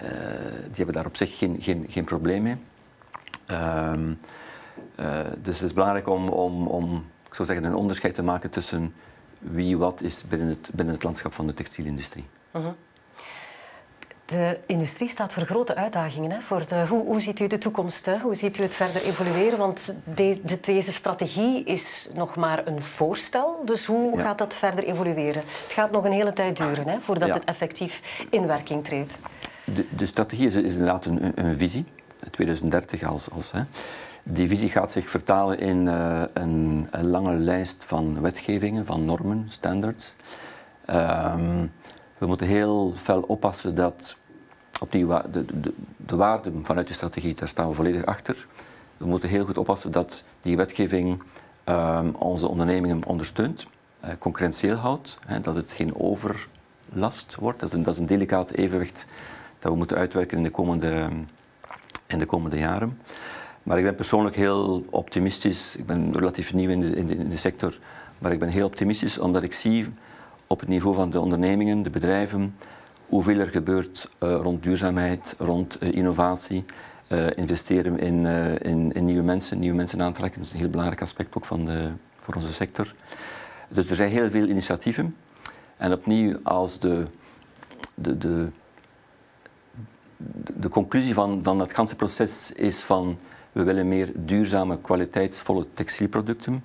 uh, 0.02 0.10
die 0.64 0.76
hebben 0.76 0.96
daar 0.96 1.06
op 1.06 1.18
zich 1.18 1.38
geen, 1.38 1.58
geen, 1.60 1.86
geen 1.90 2.04
probleem 2.04 2.42
mee. 2.42 2.58
Uh, 3.52 3.94
dus 5.42 5.60
het 5.60 5.66
is 5.66 5.74
belangrijk 5.74 6.08
om, 6.08 6.30
om, 6.30 6.68
om 6.68 7.06
ik 7.30 7.36
zou 7.36 7.48
zeggen, 7.48 7.66
een 7.66 7.76
onderscheid 7.76 8.16
te 8.16 8.24
maken 8.24 8.50
tussen 8.50 8.94
wie 9.40 9.78
wat 9.78 10.02
is 10.02 10.24
binnen 10.30 10.48
het, 10.48 10.70
binnen 10.74 10.94
het 10.94 11.04
landschap 11.04 11.34
van 11.34 11.48
de 11.48 11.54
textielindustrie. 11.54 12.26
Uh 12.56 12.62
-huh. 12.62 12.72
De 14.26 14.58
industrie 14.66 15.10
staat 15.10 15.34
voor 15.34 15.44
grote 15.44 15.76
uitdagingen. 15.76 16.32
Hè? 16.32 16.40
Voor 16.42 16.66
de, 16.68 16.86
hoe, 16.90 17.06
hoe, 17.06 17.20
ziet 17.20 17.40
u 17.40 17.48
de 17.48 17.58
toekomst? 17.58 18.06
Hè? 18.06 18.18
Hoe 18.18 18.36
ziet 18.36 18.58
u 18.58 18.64
het 18.64 18.76
verder 18.76 19.02
evolueren? 19.02 19.58
Want 19.58 19.96
de, 20.16 20.42
de, 20.44 20.60
deze 20.62 20.94
strategie 20.94 21.64
is 21.64 22.10
nog 22.14 22.36
maar 22.36 22.68
een 22.68 22.82
voorstel. 22.82 23.62
Dus 23.66 23.86
hoe 23.86 24.20
gaat 24.20 24.38
dat 24.38 24.54
verder 24.54 24.84
evolueren? 24.84 25.42
Het 25.64 25.74
gaat 25.74 25.92
nog 25.92 26.06
een 26.06 26.12
hele 26.12 26.34
tijd 26.34 26.58
duren 26.58 26.88
hè, 26.88 27.00
voordat 27.00 27.28
ja. 27.28 27.34
het 27.34 27.44
effectief 27.44 28.26
in 28.30 28.48
werking 28.48 28.84
treedt. 28.84 29.18
De, 29.64 29.86
de 29.90 30.06
strategie 30.06 30.46
is, 30.46 30.56
is, 30.56 30.74
inderdaad 30.74 31.06
een, 31.06 31.32
een, 31.36 31.58
visie. 31.58 31.86
2030 32.32 33.04
als... 33.04 33.32
als 33.32 33.52
hè. 33.52 33.62
Die 34.32 34.48
visie 34.48 34.70
gaat 34.70 34.92
zich 34.92 35.10
vertalen 35.10 35.60
in 35.60 35.86
uh, 35.86 36.22
een, 36.34 36.88
een, 36.92 37.10
lange 37.10 37.34
lijst 37.34 37.84
van 37.84 38.22
wetgevingen, 38.22 38.86
van 38.86 39.06
normen, 39.06 39.46
standards. 39.50 40.16
Um, 40.90 41.72
we 42.18 42.26
moeten 42.26 42.48
heel 42.48 42.94
fel 42.96 43.22
oppassen 43.22 43.76
dat 43.76 44.16
opnieuw 44.82 45.22
de, 45.32 45.46
de, 45.60 45.74
de 45.98 46.16
waarden 46.16 46.66
vanuit 46.66 46.88
de 46.88 46.94
strategie, 46.94 47.36
daar 47.36 47.48
staan 47.48 47.68
we 47.68 47.74
volledig 47.74 48.06
achter. 48.06 48.48
We 48.98 49.06
moeten 49.06 49.30
heel 49.30 49.46
goed 49.46 49.58
oppassen 49.58 49.92
dat 49.92 50.24
die 50.42 50.58
wetgeving 50.58 51.24
um, 51.66 52.16
onze 52.16 52.48
ondernemingen 52.48 53.06
ondersteunt, 53.06 53.66
uh, 54.04 54.10
concurrentieel 54.20 54.76
houdt, 54.76 55.20
dat 55.42 55.56
het 55.56 55.72
geen 55.72 55.96
overlast 55.96 57.36
wordt. 57.40 57.60
Dat 57.60 57.70
is, 57.70 57.76
een, 57.76 57.84
dat 57.84 57.94
is 57.94 58.00
een 58.00 58.06
delicaat 58.06 58.52
evenwicht 58.52 59.06
dat 59.60 59.72
we 59.72 59.78
moeten 59.78 59.98
uitwerken 59.98 60.38
in 60.38 60.44
de 60.44 60.50
komende, 60.50 61.10
in 62.08 62.20
de 62.20 62.26
komende 62.26 62.58
jaren. 62.58 62.98
Maar 63.70 63.78
ik 63.78 63.84
ben 63.84 63.96
persoonlijk 63.96 64.36
heel 64.36 64.86
optimistisch. 64.90 65.76
Ik 65.76 65.86
ben 65.86 66.14
relatief 66.14 66.54
nieuw 66.54 66.70
in 66.70 66.80
de, 66.80 66.96
in 66.96 67.30
de, 67.30 67.38
sector, 67.38 67.78
maar 68.18 68.32
ik 68.32 68.40
ben 68.40 68.50
heel 68.50 68.66
optimistisch 68.66 69.18
omdat 69.18 69.44
ik 69.44 69.54
zie 69.54 69.88
op 70.48 70.60
het 70.60 70.70
niveau 70.70 70.96
van 70.96 71.10
de 71.10 71.20
ondernemingen, 71.20 71.84
de 71.84 71.90
bedrijven, 71.90 72.56
hoeveel 73.08 73.40
er 73.40 73.48
gebeurt 73.48 74.10
uh, 74.24 74.36
rond 74.42 74.64
duurzaamheid, 74.64 75.36
rond 75.38 75.78
uh, 75.84 75.92
innovatie, 75.92 76.66
uh, 77.08 77.28
investeren 77.36 78.00
in, 78.00 78.26
in, 78.62 78.92
in, 78.92 79.06
nieuwe 79.06 79.24
mensen, 79.24 79.60
nieuwe 79.60 79.76
mensen 79.76 80.02
aantrekken. 80.02 80.40
Dat 80.40 80.48
is 80.48 80.54
een 80.54 80.60
heel 80.60 80.70
belangrijk 80.70 81.02
aspect 81.02 81.38
ook 81.38 81.46
van 81.46 81.66
de, 81.66 81.90
voor 82.14 82.34
onze 82.34 82.54
sector. 82.54 82.94
Dus 83.68 83.90
er 83.90 83.96
zijn 83.96 84.12
heel 84.12 84.30
veel 84.30 84.48
initiatieven. 84.48 85.16
En 85.78 85.94
opnieuw, 85.94 86.40
als 86.44 86.80
de, 86.80 87.06
de, 87.94 88.18
de, 88.18 88.48
de 90.58 90.70
conclusie 90.70 91.14
van, 91.14 91.40
van 91.44 91.58
dat 91.58 91.74
ganse 91.74 91.96
proces 91.96 92.52
is 92.52 92.82
van 92.82 93.18
we 93.60 93.66
willen 93.66 93.88
meer 93.88 94.12
duurzame, 94.16 94.82
kwaliteitsvolle 94.82 95.66
textielproducten, 95.74 96.64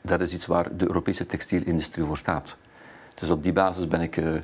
dat 0.00 0.20
is 0.20 0.34
iets 0.34 0.46
waar 0.46 0.76
de 0.76 0.86
Europese 0.86 1.26
textielindustrie 1.26 2.04
voor 2.04 2.16
staat. 2.16 2.56
Dus 3.14 3.30
op 3.30 3.42
die 3.42 3.52
basis 3.52 3.88
ben 3.88 4.00
ik 4.00 4.16
uh, 4.16 4.40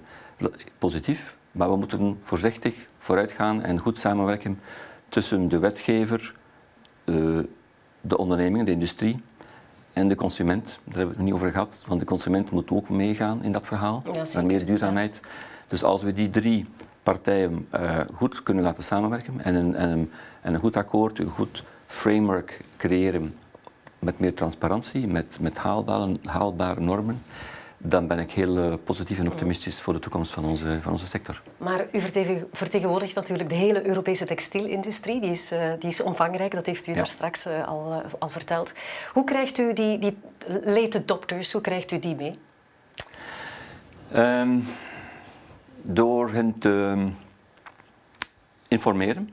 positief. 0.79 1.37
Maar 1.53 1.71
we 1.71 1.77
moeten 1.77 2.19
voorzichtig 2.23 2.89
vooruit 2.99 3.33
gaan 3.33 3.63
en 3.63 3.79
goed 3.79 3.99
samenwerken 3.99 4.61
tussen 5.09 5.49
de 5.49 5.59
wetgever, 5.59 6.35
uh, 7.05 7.39
de 8.01 8.19
onderneming, 8.19 8.65
de 8.65 8.71
industrie 8.71 9.21
en 9.93 10.09
de 10.09 10.15
consument. 10.15 10.65
Daar 10.65 10.97
hebben 10.97 11.09
we 11.09 11.15
het 11.15 11.25
niet 11.25 11.35
over 11.35 11.51
gehad, 11.51 11.85
want 11.87 12.01
de 12.01 12.07
consument 12.07 12.51
moet 12.51 12.71
ook 12.71 12.89
meegaan 12.89 13.43
in 13.43 13.53
dat 13.53 13.67
verhaal, 13.67 14.03
ja, 14.13 14.25
naar 14.33 14.47
meer 14.47 14.67
duurzaamheid. 14.67 15.21
Dus 15.67 15.83
als 15.83 16.03
we 16.03 16.13
die 16.13 16.31
drie 16.31 16.67
partijen 17.13 17.69
uh, 17.75 18.01
goed 18.15 18.43
kunnen 18.43 18.65
laten 18.65 18.83
samenwerken 18.83 19.41
en 19.41 19.55
een, 19.55 19.75
en, 19.75 19.89
een, 19.89 20.11
en 20.41 20.55
een 20.55 20.61
goed 20.61 20.77
akkoord, 20.77 21.19
een 21.19 21.31
goed 21.31 21.65
framework 21.87 22.61
creëren 22.77 23.37
met 23.99 24.19
meer 24.19 24.35
transparantie, 24.35 25.07
met, 25.07 25.39
met 25.41 25.59
haalbare, 25.59 26.13
haalbare 26.25 26.81
normen, 26.81 27.23
dan 27.79 28.07
ben 28.07 28.19
ik 28.19 28.31
heel 28.31 28.57
uh, 28.59 28.75
positief 28.85 29.19
en 29.19 29.31
optimistisch 29.31 29.81
voor 29.81 29.93
de 29.93 29.99
toekomst 29.99 30.33
van 30.33 30.45
onze, 30.45 30.79
van 30.83 30.93
onze 30.93 31.07
sector. 31.07 31.43
Maar 31.57 31.87
u 31.93 32.01
vertegenwoordigt 32.53 33.15
natuurlijk 33.15 33.49
de 33.49 33.55
hele 33.55 33.87
Europese 33.87 34.25
textielindustrie. 34.25 35.21
Die 35.21 35.31
is, 35.31 35.53
uh, 35.53 35.73
die 35.79 35.91
is 35.91 36.03
omvangrijk, 36.03 36.53
dat 36.53 36.67
heeft 36.67 36.87
u 36.87 36.91
ja. 36.91 36.97
daar 36.97 37.07
straks 37.07 37.47
al, 37.47 38.03
al 38.19 38.29
verteld. 38.29 38.73
Hoe 39.13 39.25
krijgt 39.25 39.59
u 39.59 39.73
die, 39.73 39.99
die 39.99 40.17
late 40.65 40.99
adopters, 40.99 41.53
hoe 41.53 41.61
krijgt 41.61 41.93
u 41.93 41.99
die 41.99 42.15
mee? 42.15 42.39
Um, 44.17 44.65
door 45.91 46.31
hen 46.31 46.59
te 46.59 47.07
informeren. 48.69 49.31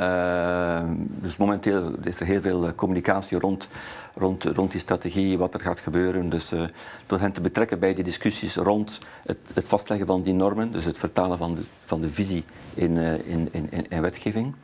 Uh, 0.00 0.82
dus 0.96 1.36
momenteel 1.36 1.92
is 2.02 2.20
er 2.20 2.26
heel 2.26 2.40
veel 2.40 2.74
communicatie 2.74 3.38
rond 3.38 3.68
rond, 4.14 4.44
rond 4.44 4.70
die 4.70 4.80
strategie, 4.80 5.38
wat 5.38 5.54
er 5.54 5.60
gaat 5.60 5.78
gebeuren. 5.78 6.28
Dus 6.28 6.52
uh, 6.52 6.64
door 7.06 7.18
hen 7.18 7.32
te 7.32 7.40
betrekken 7.40 7.78
bij 7.78 7.94
die 7.94 8.04
discussies 8.04 8.56
rond 8.56 9.00
het, 9.22 9.38
het, 9.54 9.68
vastleggen 9.68 10.06
van 10.06 10.22
die 10.22 10.34
normen, 10.34 10.72
dus 10.72 10.84
het 10.84 10.98
vertalen 10.98 11.38
van 11.38 11.54
de, 11.54 11.62
van 11.84 12.00
de 12.00 12.10
visie 12.10 12.44
in, 12.74 12.96
in, 12.96 13.48
in, 13.52 13.90
in, 13.90 14.02
wetgeving. 14.02 14.54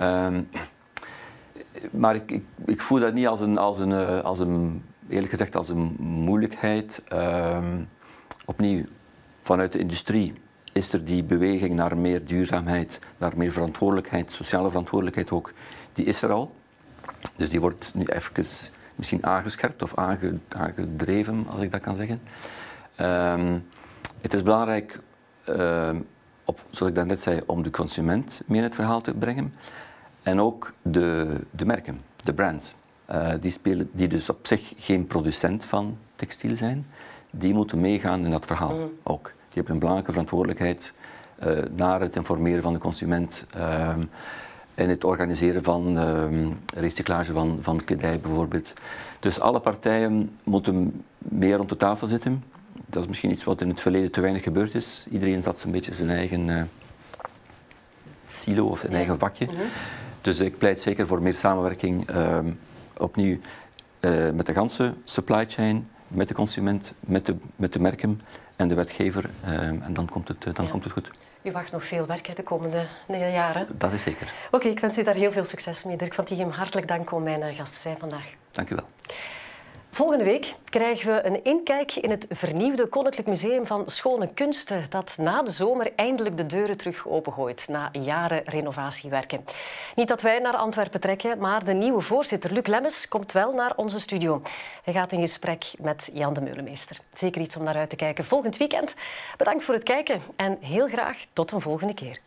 Um, 0.00 0.48
maar 1.90 2.14
ik, 2.14 2.30
ik, 2.30 2.42
ik, 2.66 2.82
voel 2.82 3.00
dat 3.00 3.14
niet 3.14 3.26
als 3.26 3.40
een, 3.40 3.58
als 3.58 3.78
een, 3.78 4.22
als 4.22 4.38
een 4.38 4.82
eerlijk 5.08 5.30
gezegd, 5.30 5.56
als 5.56 5.68
een 5.68 5.96
moeilijkheid. 5.98 7.02
Um, 7.12 7.88
opnieuw, 8.44 8.84
vanuit 9.42 9.72
de 9.72 9.78
industrie 9.78 10.34
is 10.72 10.92
er 10.92 11.04
die 11.04 11.24
beweging 11.24 11.74
naar 11.74 11.96
meer 11.96 12.24
duurzaamheid, 12.24 13.00
naar 13.18 13.32
meer 13.36 13.52
verantwoordelijkheid, 13.52 14.30
sociale 14.30 14.68
verantwoordelijkheid 14.68 15.30
ook, 15.30 15.52
die 15.92 16.04
is 16.04 16.22
er 16.22 16.30
al. 16.30 16.52
Dus 17.36 17.50
die 17.50 17.60
wordt 17.60 17.90
nu 17.94 18.04
even 18.04 18.44
misschien 18.94 19.26
aangescherpt 19.26 19.82
of 19.82 19.94
aangedreven, 20.48 21.46
als 21.48 21.62
ik 21.62 21.70
dat 21.70 21.80
kan 21.80 21.96
zeggen. 21.96 22.20
Um, 23.00 23.66
het 24.20 24.34
is 24.34 24.42
belangrijk, 24.42 25.00
uh, 25.48 25.90
op, 26.44 26.60
zoals 26.70 26.90
ik 26.90 26.96
daarnet 26.96 27.20
zei, 27.20 27.40
om 27.46 27.62
de 27.62 27.70
consument 27.70 28.42
mee 28.46 28.58
in 28.58 28.64
het 28.64 28.74
verhaal 28.74 29.00
te 29.00 29.14
brengen. 29.14 29.54
En 30.22 30.40
ook 30.40 30.72
de, 30.82 31.40
de 31.50 31.66
merken, 31.66 32.00
de 32.16 32.34
brands. 32.34 32.74
Uh, 33.10 33.28
die, 33.40 33.50
spelen, 33.50 33.90
die 33.92 34.08
dus 34.08 34.28
op 34.28 34.46
zich 34.46 34.72
geen 34.76 35.06
producent 35.06 35.64
van 35.64 35.98
textiel 36.16 36.56
zijn, 36.56 36.86
die 37.30 37.54
moeten 37.54 37.80
meegaan 37.80 38.24
in 38.24 38.30
dat 38.30 38.46
verhaal 38.46 38.74
mm. 38.74 38.90
ook. 39.02 39.32
Die 39.48 39.54
hebben 39.54 39.72
een 39.72 39.78
belangrijke 39.78 40.12
verantwoordelijkheid 40.12 40.94
uh, 41.46 41.58
naar 41.76 42.00
het 42.00 42.16
informeren 42.16 42.62
van 42.62 42.72
de 42.72 42.78
consument. 42.78 43.46
Ehm, 43.54 44.02
en 44.74 44.88
het 44.88 45.04
organiseren 45.04 45.62
van 45.62 45.98
uh, 45.98 46.46
recyclage 46.74 47.32
van, 47.32 47.58
van 47.60 47.84
kledij 47.84 48.20
bijvoorbeeld. 48.20 48.72
Dus 49.20 49.40
alle 49.40 49.60
partijen 49.60 50.38
moeten 50.44 51.04
meer 51.18 51.56
rond 51.56 51.68
de 51.68 51.76
tafel 51.76 52.06
zitten. 52.06 52.42
Dat 52.86 53.02
is 53.02 53.08
misschien 53.08 53.30
iets 53.30 53.44
wat 53.44 53.60
in 53.60 53.68
het 53.68 53.80
verleden 53.80 54.10
te 54.10 54.20
weinig 54.20 54.42
gebeurd 54.42 54.74
is. 54.74 55.06
Iedereen 55.10 55.42
zat 55.42 55.58
zo'n 55.58 55.70
beetje 55.70 55.94
zijn 55.94 56.10
eigen 56.10 56.48
uh, 56.48 56.62
silo 58.26 58.66
of 58.66 58.78
zijn 58.78 58.92
eigen 58.92 59.18
vakje. 59.18 59.46
Mhm. 59.46 59.56
Dus 60.20 60.40
ik 60.40 60.58
pleit 60.58 60.80
zeker 60.80 61.06
voor 61.06 61.22
meer 61.22 61.34
samenwerking 61.34 62.10
uh, 62.10 62.38
opnieuw 62.96 63.38
uh, 64.00 64.30
met 64.30 64.46
de 64.46 64.52
ganse 64.52 64.94
supply 65.04 65.44
chain, 65.48 65.88
met 66.08 66.28
de 66.28 66.34
consument, 66.34 66.92
met 67.00 67.26
de, 67.26 67.34
met 67.56 67.72
de 67.72 67.78
merken 67.78 68.20
en 68.58 68.68
de 68.68 68.74
wetgever. 68.74 69.30
Ehm, 69.44 69.82
en 69.82 69.92
dan 69.92 70.08
komt 70.08 70.28
het, 70.28 70.42
dan 70.42 70.64
ja. 70.64 70.70
komt 70.70 70.84
het 70.84 70.92
goed. 70.92 71.10
U 71.42 71.52
wacht 71.52 71.72
nog 71.72 71.84
veel 71.84 72.06
werk 72.06 72.36
de 72.36 72.42
komende 72.42 72.86
jaren. 73.08 73.66
Dat 73.70 73.92
is 73.92 74.02
zeker. 74.02 74.32
Oké, 74.46 74.56
okay, 74.56 74.70
ik 74.70 74.80
wens 74.80 74.98
u 74.98 75.02
daar 75.02 75.14
heel 75.14 75.32
veel 75.32 75.44
succes 75.44 75.84
mee. 75.84 75.96
Dirk 75.96 76.14
van 76.14 76.24
Tichem, 76.24 76.50
hartelijk 76.50 76.88
dank 76.88 77.12
om 77.12 77.22
mijn 77.22 77.54
gast 77.54 77.74
te 77.74 77.80
zijn 77.80 77.96
vandaag. 77.98 78.26
Dank 78.52 78.70
u 78.70 78.74
wel. 78.74 78.88
Volgende 79.98 80.24
week 80.24 80.54
krijgen 80.64 81.14
we 81.14 81.26
een 81.26 81.44
inkijk 81.44 81.94
in 81.94 82.10
het 82.10 82.26
vernieuwde 82.30 82.86
Koninklijk 82.86 83.28
Museum 83.28 83.66
van 83.66 83.84
Schone 83.86 84.32
Kunsten, 84.34 84.86
dat 84.88 85.16
na 85.16 85.42
de 85.42 85.50
zomer 85.50 85.92
eindelijk 85.96 86.36
de 86.36 86.46
deuren 86.46 86.76
terug 86.76 87.08
opengooit 87.08 87.68
na 87.68 87.88
jaren 87.92 88.42
renovatiewerken. 88.44 89.44
Niet 89.94 90.08
dat 90.08 90.22
wij 90.22 90.38
naar 90.38 90.56
Antwerpen 90.56 91.00
trekken, 91.00 91.38
maar 91.38 91.64
de 91.64 91.72
nieuwe 91.72 92.00
voorzitter 92.00 92.52
Luc 92.52 92.66
Lemmes 92.66 93.08
komt 93.08 93.32
wel 93.32 93.52
naar 93.52 93.72
onze 93.76 94.00
studio. 94.00 94.42
Hij 94.84 94.94
gaat 94.94 95.12
in 95.12 95.20
gesprek 95.20 95.64
met 95.78 96.10
Jan 96.12 96.32
de 96.32 96.40
Meulemeester. 96.40 96.98
Zeker 97.12 97.40
iets 97.40 97.56
om 97.56 97.64
naar 97.64 97.76
uit 97.76 97.90
te 97.90 97.96
kijken 97.96 98.24
volgend 98.24 98.56
weekend. 98.56 98.94
Bedankt 99.36 99.64
voor 99.64 99.74
het 99.74 99.84
kijken 99.84 100.22
en 100.36 100.58
heel 100.60 100.88
graag 100.88 101.16
tot 101.32 101.50
een 101.50 101.60
volgende 101.60 101.94
keer. 101.94 102.20